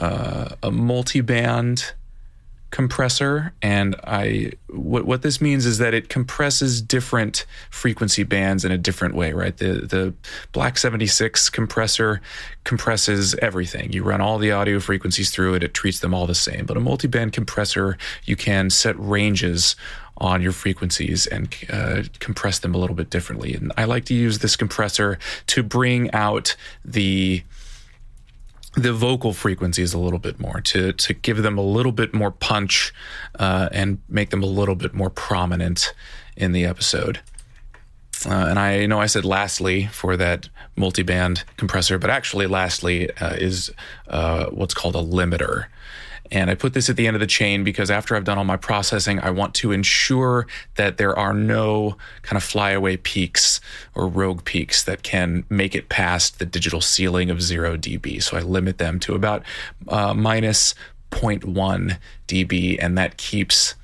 uh, 0.00 0.54
a 0.62 0.70
multi-band 0.70 1.92
compressor 2.70 3.52
and 3.62 3.96
i 4.04 4.52
what, 4.68 5.04
what 5.04 5.22
this 5.22 5.40
means 5.40 5.66
is 5.66 5.78
that 5.78 5.92
it 5.92 6.08
compresses 6.08 6.80
different 6.80 7.44
frequency 7.68 8.22
bands 8.22 8.64
in 8.64 8.70
a 8.70 8.78
different 8.78 9.14
way 9.14 9.32
right? 9.32 9.56
The 9.56 9.86
the 9.86 10.14
black 10.52 10.78
76 10.78 11.50
compressor 11.50 12.20
compresses 12.64 13.34
everything. 13.36 13.92
You 13.92 14.02
run 14.02 14.20
all 14.20 14.38
the 14.38 14.52
audio 14.52 14.80
frequencies 14.80 15.30
through 15.30 15.54
it 15.54 15.62
it 15.62 15.74
treats 15.74 16.00
them 16.00 16.14
all 16.14 16.26
the 16.26 16.34
same. 16.34 16.66
But 16.66 16.76
a 16.76 16.80
multi-band 16.80 17.32
compressor 17.32 17.96
you 18.24 18.36
can 18.36 18.70
set 18.70 18.98
ranges 18.98 19.76
on 20.18 20.42
your 20.42 20.52
frequencies 20.52 21.26
and 21.26 21.54
uh, 21.70 22.02
compress 22.18 22.58
them 22.58 22.74
a 22.74 22.78
little 22.78 22.96
bit 22.96 23.08
differently. 23.08 23.54
And 23.54 23.72
i 23.76 23.84
like 23.84 24.04
to 24.06 24.14
use 24.14 24.40
this 24.40 24.56
compressor 24.56 25.18
to 25.46 25.62
bring 25.62 26.10
out 26.12 26.56
the 26.84 27.42
the 28.74 28.92
vocal 28.92 29.32
frequencies 29.32 29.94
a 29.94 29.98
little 29.98 30.18
bit 30.18 30.38
more 30.38 30.60
to 30.60 30.92
to 30.92 31.12
give 31.12 31.42
them 31.42 31.58
a 31.58 31.62
little 31.62 31.92
bit 31.92 32.14
more 32.14 32.30
punch 32.30 32.94
uh, 33.38 33.68
and 33.72 33.98
make 34.08 34.30
them 34.30 34.42
a 34.42 34.46
little 34.46 34.76
bit 34.76 34.94
more 34.94 35.10
prominent 35.10 35.92
in 36.36 36.52
the 36.52 36.64
episode. 36.64 37.20
Uh, 38.26 38.46
and 38.48 38.58
I 38.58 38.86
know 38.86 39.00
I 39.00 39.06
said 39.06 39.24
lastly 39.24 39.86
for 39.86 40.16
that 40.16 40.48
multi-band 40.76 41.44
compressor, 41.56 41.98
but 41.98 42.10
actually 42.10 42.46
lastly 42.46 43.10
uh, 43.16 43.34
is 43.34 43.72
uh, 44.08 44.46
what's 44.46 44.74
called 44.74 44.94
a 44.94 45.02
limiter. 45.02 45.66
And 46.32 46.50
I 46.50 46.54
put 46.54 46.74
this 46.74 46.88
at 46.88 46.96
the 46.96 47.06
end 47.06 47.16
of 47.16 47.20
the 47.20 47.26
chain 47.26 47.64
because 47.64 47.90
after 47.90 48.14
I've 48.14 48.24
done 48.24 48.38
all 48.38 48.44
my 48.44 48.56
processing, 48.56 49.18
I 49.20 49.30
want 49.30 49.54
to 49.56 49.72
ensure 49.72 50.46
that 50.76 50.96
there 50.96 51.18
are 51.18 51.34
no 51.34 51.96
kind 52.22 52.36
of 52.36 52.44
flyaway 52.44 52.96
peaks 52.96 53.60
or 53.94 54.06
rogue 54.06 54.44
peaks 54.44 54.82
that 54.84 55.02
can 55.02 55.44
make 55.48 55.74
it 55.74 55.88
past 55.88 56.38
the 56.38 56.46
digital 56.46 56.80
ceiling 56.80 57.30
of 57.30 57.42
zero 57.42 57.76
dB. 57.76 58.22
So 58.22 58.36
I 58.36 58.40
limit 58.40 58.78
them 58.78 59.00
to 59.00 59.14
about 59.14 59.42
uh, 59.88 60.14
minus 60.14 60.74
0.1 61.10 61.98
dB, 62.28 62.78
and 62.80 62.96
that 62.96 63.16
keeps 63.16 63.74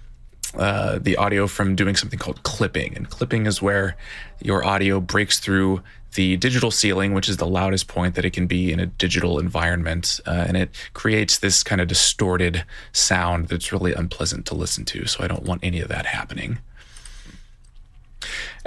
uh, 0.55 0.99
the 1.01 1.17
audio 1.17 1.47
from 1.47 1.75
doing 1.75 1.97
something 1.97 2.19
called 2.19 2.43
clipping. 2.43 2.97
And 2.97 3.11
clipping 3.11 3.47
is 3.47 3.61
where 3.61 3.97
your 4.41 4.65
audio 4.65 5.01
breaks 5.01 5.39
through 5.39 5.83
the 6.15 6.37
digital 6.37 6.71
ceiling, 6.71 7.13
which 7.13 7.29
is 7.29 7.37
the 7.37 7.47
loudest 7.47 7.89
point 7.89 8.15
that 8.15 8.25
it 8.25 8.33
can 8.33 8.47
be 8.47 8.73
in 8.73 8.81
a 8.81 8.87
digital 8.87 9.39
environment. 9.39 10.21
Uh, 10.27 10.45
and 10.49 10.57
it 10.57 10.71
creates 10.95 11.39
this 11.39 11.63
kind 11.63 11.81
of 11.81 11.89
distorted 11.89 12.65
sound 12.93 13.49
that's 13.49 13.73
really 13.73 13.93
unpleasant 13.93 14.47
to 14.47 14.55
listen 14.55 14.85
to. 14.87 15.07
So 15.07 15.23
I 15.23 15.29
don't 15.29 15.45
want 15.45 15.63
any 15.63 15.81
of 15.81 15.89
that 15.89 16.07
happening. 16.07 16.59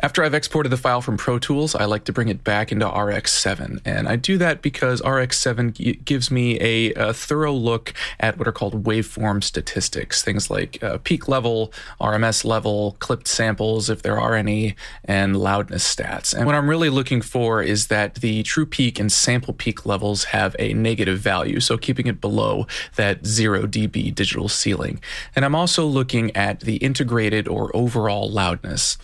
After 0.01 0.23
I've 0.23 0.33
exported 0.33 0.69
the 0.69 0.77
file 0.77 1.01
from 1.01 1.17
Pro 1.17 1.39
Tools, 1.39 1.75
I 1.75 1.85
like 1.85 2.05
to 2.05 2.13
bring 2.13 2.29
it 2.29 2.43
back 2.43 2.71
into 2.71 2.85
RX7. 2.85 3.81
And 3.83 4.07
I 4.07 4.15
do 4.15 4.37
that 4.37 4.61
because 4.61 5.01
RX7 5.01 5.73
g- 5.73 5.99
gives 6.05 6.31
me 6.31 6.59
a, 6.61 6.93
a, 6.93 7.13
thorough 7.13 7.53
look 7.53 7.93
at 8.19 8.37
what 8.37 8.47
are 8.47 8.53
called 8.53 8.85
waveform 8.85 9.43
statistics, 9.43 10.23
things 10.23 10.49
like 10.49 10.81
uh, 10.81 10.99
peak 11.03 11.27
level, 11.27 11.73
RMS 11.99 12.45
level, 12.45 12.95
clipped 12.99 13.27
samples, 13.27 13.89
if 13.89 14.01
there 14.01 14.19
are 14.19 14.35
any, 14.35 14.75
and 15.03 15.35
loudness 15.35 15.95
stats. 15.95 16.33
And 16.33 16.45
what 16.45 16.55
I'm 16.55 16.69
really 16.69 16.89
looking 16.89 17.21
for 17.21 17.61
is 17.61 17.87
that 17.87 18.15
the 18.15 18.43
true 18.43 18.65
peak 18.65 18.99
and 18.99 19.11
sample 19.11 19.53
peak 19.53 19.85
levels 19.85 20.25
have 20.25 20.55
a 20.59 20.73
negative 20.73 21.19
value, 21.19 21.59
so 21.59 21.77
keeping 21.77 22.07
it 22.07 22.21
below 22.21 22.67
that 22.95 23.25
0 23.25 23.63
dB 23.63 24.15
digital 24.15 24.47
ceiling. 24.47 25.01
And 25.35 25.43
I'm 25.43 25.55
also 25.55 25.85
looking 25.85 26.35
at 26.35 26.61
the 26.61 26.77
integrated 26.77 27.47
or 27.47 27.75
overall 27.75 28.29
loudness. 28.29 28.97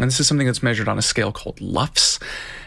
And 0.00 0.08
this 0.08 0.18
is 0.18 0.26
something 0.26 0.46
that's 0.46 0.62
measured 0.62 0.88
on 0.88 0.98
a 0.98 1.02
scale 1.02 1.30
called 1.30 1.60
LUFS, 1.60 2.18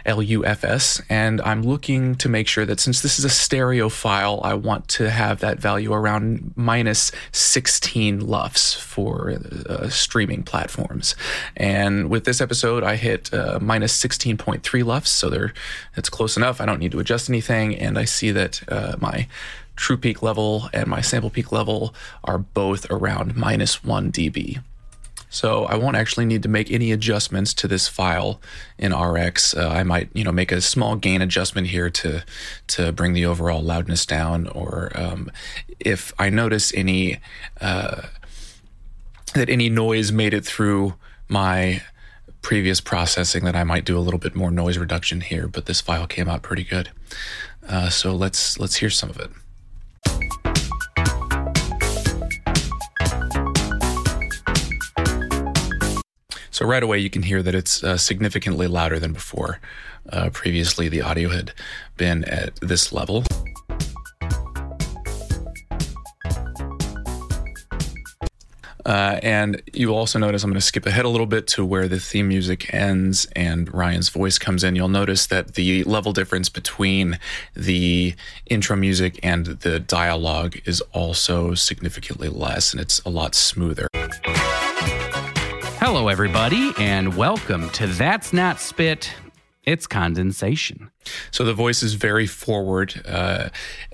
L 0.06 0.22
U 0.22 0.46
F 0.46 0.64
S. 0.64 1.02
And 1.10 1.42
I'm 1.42 1.64
looking 1.64 2.14
to 2.16 2.30
make 2.30 2.48
sure 2.48 2.64
that 2.66 2.80
since 2.80 3.02
this 3.02 3.18
is 3.18 3.26
a 3.26 3.30
stereo 3.30 3.90
file, 3.90 4.40
I 4.44 4.54
want 4.54 4.88
to 4.90 5.10
have 5.10 5.40
that 5.40 5.60
value 5.60 5.94
around 5.94 6.54
minus 6.56 7.12
16 7.32 8.20
LUFS 8.20 8.76
for 8.76 9.40
uh, 9.68 9.90
streaming 9.90 10.44
platforms. 10.44 11.16
And 11.58 12.10
with 12.10 12.26
this 12.26 12.40
episode, 12.40 12.84
I 12.84 12.98
hit 12.98 13.34
uh, 13.34 13.58
minus 13.60 14.00
16.3 14.00 14.86
LUFS. 14.86 15.10
So 15.10 15.30
there, 15.30 15.54
it's 15.96 16.10
close 16.10 16.38
enough. 16.38 16.62
I 16.62 16.68
don't 16.68 16.80
need 16.80 16.92
to 16.92 17.00
adjust 17.00 17.30
anything. 17.30 17.76
And 17.76 17.98
I 17.98 18.06
see 18.06 18.30
that 18.30 18.62
uh, 18.68 18.96
my 19.00 19.28
true 19.76 19.98
peak 19.98 20.22
level 20.22 20.70
and 20.72 20.86
my 20.88 21.02
sample 21.02 21.32
peak 21.32 21.52
level 21.52 21.96
are 22.24 22.38
both 22.38 22.86
around 22.92 23.36
minus 23.36 23.84
1 23.84 24.12
dB. 24.12 24.62
So 25.34 25.66
I 25.66 25.76
won't 25.78 25.96
actually 25.96 26.26
need 26.26 26.44
to 26.44 26.48
make 26.48 26.70
any 26.70 26.92
adjustments 26.92 27.56
to 27.56 27.68
this 27.68 27.88
file 27.88 28.40
in 28.78 28.96
RX. 28.96 29.56
Uh, 29.56 29.68
I 29.68 29.82
might, 29.82 30.10
you 30.14 30.24
know, 30.24 30.32
make 30.32 30.52
a 30.52 30.62
small 30.62 30.96
gain 30.96 31.24
adjustment 31.24 31.68
here 31.68 31.90
to 31.90 32.24
to 32.68 32.92
bring 32.92 33.14
the 33.14 33.26
overall 33.26 33.64
loudness 33.64 34.06
down, 34.06 34.48
or 34.48 34.92
um, 34.94 35.32
if 35.80 36.14
I 36.20 36.30
notice 36.30 36.72
any 36.76 37.18
uh, 37.60 38.04
that 39.34 39.50
any 39.50 39.70
noise 39.70 40.12
made 40.12 40.36
it 40.36 40.46
through 40.46 40.94
my 41.28 41.82
previous 42.44 42.80
processing, 42.80 43.44
that 43.46 43.56
I 43.56 43.64
might 43.64 43.86
do 43.86 43.98
a 43.98 44.06
little 44.06 44.20
bit 44.20 44.36
more 44.36 44.52
noise 44.52 44.78
reduction 44.78 45.22
here. 45.22 45.48
But 45.48 45.66
this 45.66 45.82
file 45.82 46.06
came 46.06 46.30
out 46.30 46.44
pretty 46.44 46.64
good. 46.64 46.92
Uh, 47.68 47.90
so 47.90 48.16
let's 48.16 48.60
let's 48.60 48.76
hear 48.76 48.92
some 48.92 49.10
of 49.10 49.20
it. 49.20 49.32
So 56.64 56.70
right 56.70 56.82
away, 56.82 57.00
you 57.00 57.10
can 57.10 57.24
hear 57.24 57.44
that 57.44 57.54
it's 57.54 57.84
uh, 57.84 57.98
significantly 57.98 58.68
louder 58.68 58.98
than 58.98 59.12
before. 59.12 59.60
Uh, 60.10 60.30
previously, 60.30 60.88
the 60.88 61.02
audio 61.02 61.28
had 61.28 61.52
been 61.98 62.24
at 62.24 62.56
this 62.62 62.94
level. 62.94 63.26
Uh, 68.86 69.20
and 69.22 69.62
you 69.74 69.94
also 69.94 70.18
notice 70.18 70.46
I'm 70.46 70.52
going 70.52 70.54
to 70.54 70.62
skip 70.62 70.86
ahead 70.86 71.04
a 71.04 71.10
little 71.10 71.26
bit 71.26 71.48
to 71.48 71.66
where 71.66 71.90
the 71.90 72.00
theme 72.00 72.30
music 72.30 72.74
ends 72.74 73.28
and 73.36 73.74
Ryan's 73.74 74.08
voice 74.08 74.38
comes 74.38 74.64
in. 74.64 74.78
You'll 74.78 74.88
notice 74.88 75.28
that 75.28 75.56
the 75.56 75.84
level 75.84 76.14
difference 76.14 76.48
between 76.48 77.20
the 77.54 78.16
intro 78.46 78.78
music 78.78 79.20
and 79.22 79.48
the 79.48 79.82
dialogue 79.82 80.62
is 80.64 80.80
also 80.94 81.56
significantly 81.56 82.30
less, 82.30 82.72
and 82.72 82.80
it's 82.80 83.02
a 83.02 83.10
lot 83.10 83.36
smoother. 83.36 83.90
Hello, 85.94 86.08
everybody, 86.08 86.72
and 86.80 87.16
welcome 87.16 87.70
to 87.70 87.86
That's 87.86 88.34
Not 88.34 88.60
Spit. 88.60 89.14
It's 89.64 89.86
condensation. 89.86 90.90
So 91.30 91.44
the 91.44 91.54
voice 91.54 91.84
is 91.84 91.94
very 91.94 92.26
forward, 92.26 93.00
uh, 93.08 93.50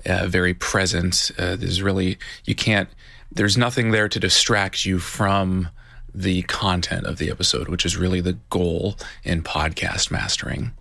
uh, 0.06 0.26
very 0.26 0.54
present. 0.54 1.30
Uh, 1.36 1.56
there's 1.56 1.82
really, 1.82 2.16
you 2.46 2.54
can't, 2.54 2.88
there's 3.30 3.58
nothing 3.58 3.90
there 3.90 4.08
to 4.08 4.18
distract 4.18 4.86
you 4.86 4.98
from 4.98 5.68
the 6.14 6.40
content 6.44 7.04
of 7.04 7.18
the 7.18 7.30
episode, 7.30 7.68
which 7.68 7.84
is 7.84 7.98
really 7.98 8.22
the 8.22 8.38
goal 8.48 8.96
in 9.22 9.42
podcast 9.42 10.10
mastering. 10.10 10.72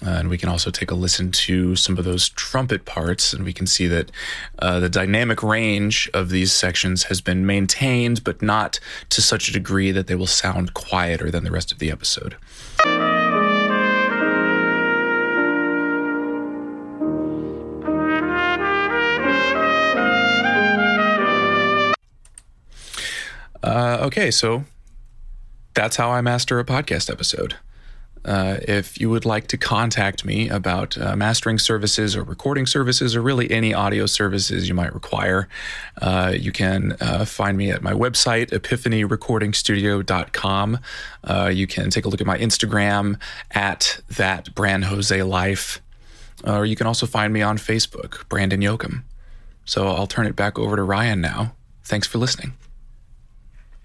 And 0.00 0.28
we 0.28 0.38
can 0.38 0.48
also 0.48 0.70
take 0.70 0.90
a 0.90 0.94
listen 0.94 1.30
to 1.32 1.76
some 1.76 1.98
of 1.98 2.04
those 2.04 2.28
trumpet 2.30 2.84
parts, 2.84 3.32
and 3.32 3.44
we 3.44 3.52
can 3.52 3.66
see 3.66 3.86
that 3.86 4.10
uh, 4.58 4.80
the 4.80 4.88
dynamic 4.88 5.42
range 5.42 6.10
of 6.14 6.30
these 6.30 6.50
sections 6.52 7.04
has 7.04 7.20
been 7.20 7.46
maintained, 7.46 8.24
but 8.24 8.42
not 8.42 8.80
to 9.10 9.22
such 9.22 9.48
a 9.48 9.52
degree 9.52 9.92
that 9.92 10.06
they 10.08 10.14
will 10.14 10.26
sound 10.26 10.74
quieter 10.74 11.30
than 11.30 11.44
the 11.44 11.50
rest 11.52 11.70
of 11.70 11.78
the 11.78 11.90
episode. 11.90 12.36
Uh, 23.62 23.98
okay, 24.02 24.30
so 24.32 24.64
that's 25.74 25.96
how 25.96 26.10
I 26.10 26.20
master 26.20 26.58
a 26.58 26.64
podcast 26.64 27.10
episode. 27.10 27.56
Uh, 28.24 28.58
if 28.68 29.00
you 29.00 29.10
would 29.10 29.24
like 29.24 29.48
to 29.48 29.56
contact 29.56 30.24
me 30.24 30.48
about 30.48 30.96
uh, 30.98 31.16
mastering 31.16 31.58
services 31.58 32.14
or 32.16 32.22
recording 32.22 32.66
services 32.66 33.16
or 33.16 33.22
really 33.22 33.50
any 33.50 33.74
audio 33.74 34.06
services 34.06 34.68
you 34.68 34.74
might 34.74 34.94
require, 34.94 35.48
uh, 36.00 36.32
you 36.34 36.52
can 36.52 36.96
uh, 37.00 37.24
find 37.24 37.58
me 37.58 37.70
at 37.70 37.82
my 37.82 37.92
website, 37.92 38.50
epiphanyrecordingstudio.com. 38.50 40.78
Uh, 41.24 41.50
you 41.52 41.66
can 41.66 41.90
take 41.90 42.04
a 42.04 42.08
look 42.08 42.20
at 42.20 42.26
my 42.26 42.38
Instagram 42.38 43.18
at 43.50 44.00
that 44.16 44.54
Brand 44.54 44.84
Jose 44.84 45.20
Life, 45.22 45.82
or 46.44 46.64
you 46.64 46.76
can 46.76 46.86
also 46.86 47.06
find 47.06 47.32
me 47.32 47.42
on 47.42 47.58
Facebook, 47.58 48.28
Brandon 48.28 48.60
Yoakum. 48.60 49.02
So 49.64 49.88
I'll 49.88 50.06
turn 50.06 50.26
it 50.26 50.36
back 50.36 50.58
over 50.58 50.76
to 50.76 50.82
Ryan 50.82 51.20
now. 51.20 51.54
Thanks 51.84 52.06
for 52.06 52.18
listening. 52.18 52.52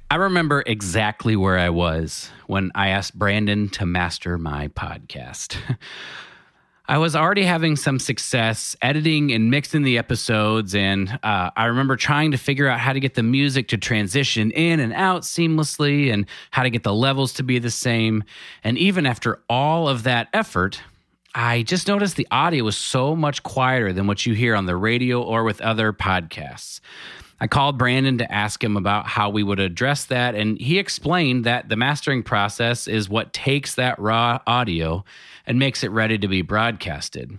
I 0.09 0.15
remember 0.15 0.63
exactly 0.65 1.35
where 1.35 1.57
I 1.57 1.69
was 1.69 2.31
when 2.45 2.71
I 2.73 2.89
asked 2.89 3.19
Brandon 3.19 3.67
to 3.69 3.85
master 3.85 4.37
my 4.37 4.69
podcast. 4.69 5.57
I 6.89 6.97
was 6.97 7.13
already 7.13 7.43
having 7.43 7.75
some 7.75 7.99
success 7.99 8.73
editing 8.81 9.33
and 9.33 9.51
mixing 9.51 9.81
the 9.81 9.97
episodes, 9.97 10.73
and 10.73 11.19
uh, 11.21 11.49
I 11.57 11.65
remember 11.65 11.97
trying 11.97 12.31
to 12.31 12.37
figure 12.37 12.69
out 12.69 12.79
how 12.79 12.93
to 12.93 13.01
get 13.01 13.15
the 13.15 13.23
music 13.23 13.67
to 13.69 13.77
transition 13.77 14.51
in 14.51 14.79
and 14.79 14.93
out 14.93 15.23
seamlessly 15.23 16.13
and 16.13 16.25
how 16.51 16.63
to 16.63 16.69
get 16.69 16.83
the 16.83 16.93
levels 16.93 17.33
to 17.33 17.43
be 17.43 17.59
the 17.59 17.69
same. 17.69 18.23
And 18.63 18.77
even 18.77 19.05
after 19.05 19.41
all 19.49 19.89
of 19.89 20.03
that 20.03 20.29
effort, 20.31 20.81
I 21.35 21.63
just 21.63 21.89
noticed 21.89 22.15
the 22.15 22.27
audio 22.31 22.63
was 22.63 22.77
so 22.77 23.13
much 23.13 23.43
quieter 23.43 23.91
than 23.91 24.07
what 24.07 24.25
you 24.25 24.33
hear 24.33 24.55
on 24.55 24.67
the 24.67 24.77
radio 24.77 25.21
or 25.21 25.43
with 25.43 25.59
other 25.59 25.91
podcasts. 25.91 26.79
I 27.39 27.47
called 27.47 27.77
Brandon 27.77 28.17
to 28.17 28.31
ask 28.31 28.63
him 28.63 28.77
about 28.77 29.05
how 29.05 29.29
we 29.29 29.43
would 29.43 29.59
address 29.59 30.05
that, 30.05 30.33
and 30.33 30.59
he 30.59 30.79
explained 30.79 31.43
that 31.45 31.69
the 31.69 31.75
mastering 31.75 32.23
process 32.23 32.87
is 32.87 33.09
what 33.09 33.33
takes 33.33 33.75
that 33.75 33.99
raw 33.99 34.39
audio 34.47 35.05
and 35.45 35.59
makes 35.59 35.83
it 35.83 35.91
ready 35.91 36.17
to 36.17 36.27
be 36.27 36.41
broadcasted. 36.41 37.37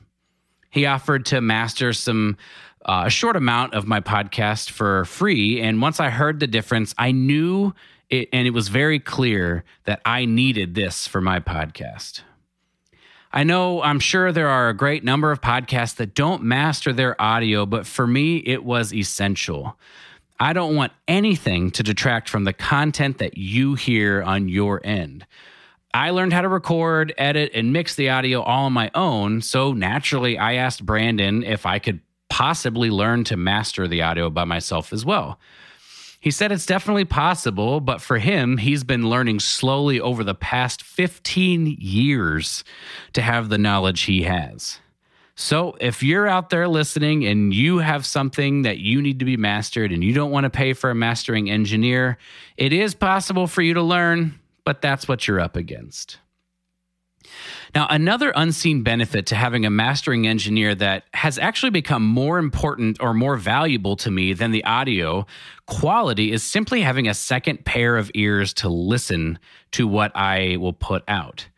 He 0.70 0.86
offered 0.86 1.26
to 1.26 1.40
master 1.40 1.92
some 1.92 2.36
uh, 2.84 3.04
a 3.06 3.10
short 3.10 3.36
amount 3.36 3.74
of 3.74 3.86
my 3.86 4.00
podcast 4.00 4.70
for 4.70 5.04
free, 5.04 5.60
and 5.60 5.82
once 5.82 5.98
I 5.98 6.10
heard 6.10 6.38
the 6.38 6.46
difference, 6.46 6.94
I 6.96 7.10
knew 7.10 7.74
it, 8.08 8.28
and 8.32 8.46
it 8.46 8.52
was 8.52 8.68
very 8.68 9.00
clear 9.00 9.64
that 9.84 10.00
I 10.04 10.24
needed 10.24 10.74
this 10.74 11.06
for 11.06 11.20
my 11.20 11.40
podcast. 11.40 12.22
I 13.32 13.44
know 13.44 13.82
I'm 13.82 14.00
sure 14.00 14.32
there 14.32 14.48
are 14.48 14.68
a 14.68 14.74
great 14.74 15.04
number 15.04 15.30
of 15.30 15.40
podcasts 15.40 15.96
that 15.96 16.14
don't 16.14 16.42
master 16.42 16.92
their 16.92 17.20
audio, 17.20 17.66
but 17.66 17.86
for 17.86 18.06
me, 18.06 18.38
it 18.38 18.64
was 18.64 18.92
essential. 18.94 19.78
I 20.40 20.52
don't 20.52 20.76
want 20.76 20.92
anything 21.06 21.70
to 21.72 21.82
detract 21.82 22.28
from 22.28 22.44
the 22.44 22.52
content 22.52 23.18
that 23.18 23.36
you 23.36 23.74
hear 23.74 24.22
on 24.22 24.48
your 24.48 24.80
end. 24.84 25.26
I 25.92 26.10
learned 26.10 26.32
how 26.32 26.42
to 26.42 26.48
record, 26.48 27.12
edit, 27.18 27.50
and 27.54 27.72
mix 27.72 27.96
the 27.96 28.10
audio 28.10 28.42
all 28.42 28.66
on 28.66 28.72
my 28.72 28.90
own. 28.94 29.42
So 29.42 29.72
naturally, 29.72 30.38
I 30.38 30.54
asked 30.54 30.86
Brandon 30.86 31.42
if 31.42 31.66
I 31.66 31.78
could 31.78 32.00
possibly 32.30 32.90
learn 32.90 33.24
to 33.24 33.36
master 33.36 33.88
the 33.88 34.02
audio 34.02 34.30
by 34.30 34.44
myself 34.44 34.92
as 34.92 35.04
well. 35.04 35.38
He 36.20 36.30
said 36.32 36.50
it's 36.50 36.66
definitely 36.66 37.04
possible, 37.04 37.80
but 37.80 38.00
for 38.00 38.18
him, 38.18 38.56
he's 38.56 38.82
been 38.82 39.08
learning 39.08 39.40
slowly 39.40 40.00
over 40.00 40.24
the 40.24 40.34
past 40.34 40.82
15 40.82 41.76
years 41.78 42.64
to 43.12 43.22
have 43.22 43.48
the 43.48 43.58
knowledge 43.58 44.02
he 44.02 44.22
has. 44.22 44.80
So, 45.36 45.76
if 45.80 46.02
you're 46.02 46.26
out 46.26 46.50
there 46.50 46.66
listening 46.66 47.24
and 47.24 47.54
you 47.54 47.78
have 47.78 48.04
something 48.04 48.62
that 48.62 48.78
you 48.78 49.00
need 49.00 49.20
to 49.20 49.24
be 49.24 49.36
mastered 49.36 49.92
and 49.92 50.02
you 50.02 50.12
don't 50.12 50.32
want 50.32 50.44
to 50.44 50.50
pay 50.50 50.72
for 50.72 50.90
a 50.90 50.96
mastering 50.96 51.48
engineer, 51.48 52.18
it 52.56 52.72
is 52.72 52.92
possible 52.92 53.46
for 53.46 53.62
you 53.62 53.74
to 53.74 53.82
learn, 53.82 54.40
but 54.64 54.82
that's 54.82 55.06
what 55.06 55.28
you're 55.28 55.38
up 55.38 55.54
against. 55.54 56.18
Now, 57.74 57.86
another 57.90 58.32
unseen 58.34 58.82
benefit 58.82 59.26
to 59.26 59.34
having 59.34 59.66
a 59.66 59.70
mastering 59.70 60.26
engineer 60.26 60.74
that 60.76 61.04
has 61.14 61.38
actually 61.38 61.70
become 61.70 62.02
more 62.02 62.38
important 62.38 63.00
or 63.00 63.12
more 63.12 63.36
valuable 63.36 63.96
to 63.96 64.10
me 64.10 64.32
than 64.32 64.50
the 64.50 64.64
audio 64.64 65.26
quality 65.66 66.32
is 66.32 66.42
simply 66.42 66.80
having 66.80 67.06
a 67.06 67.14
second 67.14 67.64
pair 67.64 67.96
of 67.96 68.10
ears 68.14 68.54
to 68.54 68.68
listen 68.68 69.38
to 69.72 69.86
what 69.86 70.16
I 70.16 70.56
will 70.56 70.72
put 70.72 71.04
out. 71.06 71.48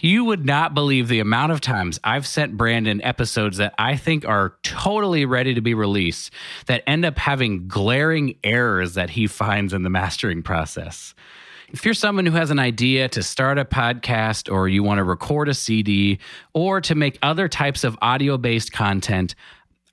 You 0.00 0.24
would 0.24 0.44
not 0.44 0.74
believe 0.74 1.08
the 1.08 1.20
amount 1.20 1.52
of 1.52 1.60
times 1.60 1.98
I've 2.04 2.26
sent 2.26 2.56
Brandon 2.56 3.02
episodes 3.02 3.56
that 3.56 3.74
I 3.78 3.96
think 3.96 4.24
are 4.24 4.54
totally 4.62 5.24
ready 5.24 5.54
to 5.54 5.60
be 5.60 5.74
released 5.74 6.32
that 6.66 6.84
end 6.86 7.04
up 7.04 7.18
having 7.18 7.66
glaring 7.66 8.36
errors 8.44 8.94
that 8.94 9.10
he 9.10 9.26
finds 9.26 9.72
in 9.72 9.82
the 9.82 9.90
mastering 9.90 10.42
process. 10.42 11.14
If 11.72 11.84
you're 11.86 11.94
someone 11.94 12.26
who 12.26 12.32
has 12.32 12.50
an 12.50 12.58
idea 12.58 13.08
to 13.08 13.22
start 13.22 13.58
a 13.58 13.64
podcast 13.64 14.52
or 14.52 14.68
you 14.68 14.82
want 14.82 14.98
to 14.98 15.04
record 15.04 15.48
a 15.48 15.54
CD 15.54 16.18
or 16.52 16.82
to 16.82 16.94
make 16.94 17.18
other 17.22 17.48
types 17.48 17.82
of 17.82 17.96
audio 18.02 18.36
based 18.36 18.72
content, 18.72 19.34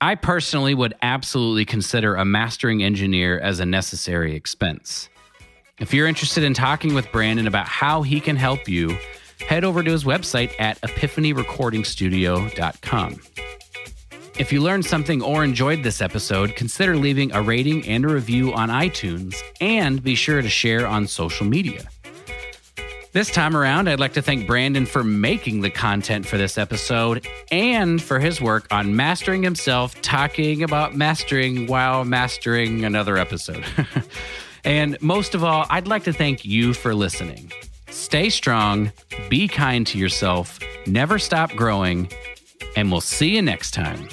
I 0.02 0.14
personally 0.14 0.74
would 0.74 0.92
absolutely 1.00 1.64
consider 1.64 2.16
a 2.16 2.24
mastering 2.26 2.82
engineer 2.82 3.40
as 3.40 3.60
a 3.60 3.66
necessary 3.66 4.36
expense. 4.36 5.08
If 5.78 5.94
you're 5.94 6.06
interested 6.06 6.44
in 6.44 6.52
talking 6.52 6.92
with 6.92 7.10
Brandon 7.12 7.46
about 7.46 7.66
how 7.66 8.02
he 8.02 8.20
can 8.20 8.36
help 8.36 8.68
you, 8.68 8.98
head 9.48 9.64
over 9.64 9.82
to 9.82 9.90
his 9.90 10.04
website 10.04 10.52
at 10.60 10.78
epiphanyrecordingstudio.com. 10.82 13.20
If 14.40 14.54
you 14.54 14.62
learned 14.62 14.86
something 14.86 15.20
or 15.20 15.44
enjoyed 15.44 15.82
this 15.82 16.00
episode, 16.00 16.56
consider 16.56 16.96
leaving 16.96 17.30
a 17.32 17.42
rating 17.42 17.86
and 17.86 18.06
a 18.06 18.08
review 18.08 18.54
on 18.54 18.70
iTunes 18.70 19.36
and 19.60 20.02
be 20.02 20.14
sure 20.14 20.40
to 20.40 20.48
share 20.48 20.86
on 20.86 21.06
social 21.06 21.44
media. 21.44 21.82
This 23.12 23.30
time 23.30 23.54
around, 23.54 23.86
I'd 23.86 24.00
like 24.00 24.14
to 24.14 24.22
thank 24.22 24.46
Brandon 24.46 24.86
for 24.86 25.04
making 25.04 25.60
the 25.60 25.68
content 25.68 26.24
for 26.24 26.38
this 26.38 26.56
episode 26.56 27.28
and 27.52 28.00
for 28.00 28.18
his 28.18 28.40
work 28.40 28.66
on 28.70 28.96
mastering 28.96 29.42
himself, 29.42 30.00
talking 30.00 30.62
about 30.62 30.94
mastering 30.94 31.66
while 31.66 32.06
mastering 32.06 32.86
another 32.86 33.18
episode. 33.18 33.62
and 34.64 34.96
most 35.02 35.34
of 35.34 35.44
all, 35.44 35.66
I'd 35.68 35.86
like 35.86 36.04
to 36.04 36.14
thank 36.14 36.46
you 36.46 36.72
for 36.72 36.94
listening. 36.94 37.52
Stay 37.90 38.30
strong, 38.30 38.90
be 39.28 39.48
kind 39.48 39.86
to 39.88 39.98
yourself, 39.98 40.58
never 40.86 41.18
stop 41.18 41.50
growing, 41.50 42.10
and 42.74 42.90
we'll 42.90 43.02
see 43.02 43.34
you 43.34 43.42
next 43.42 43.72
time. 43.72 44.08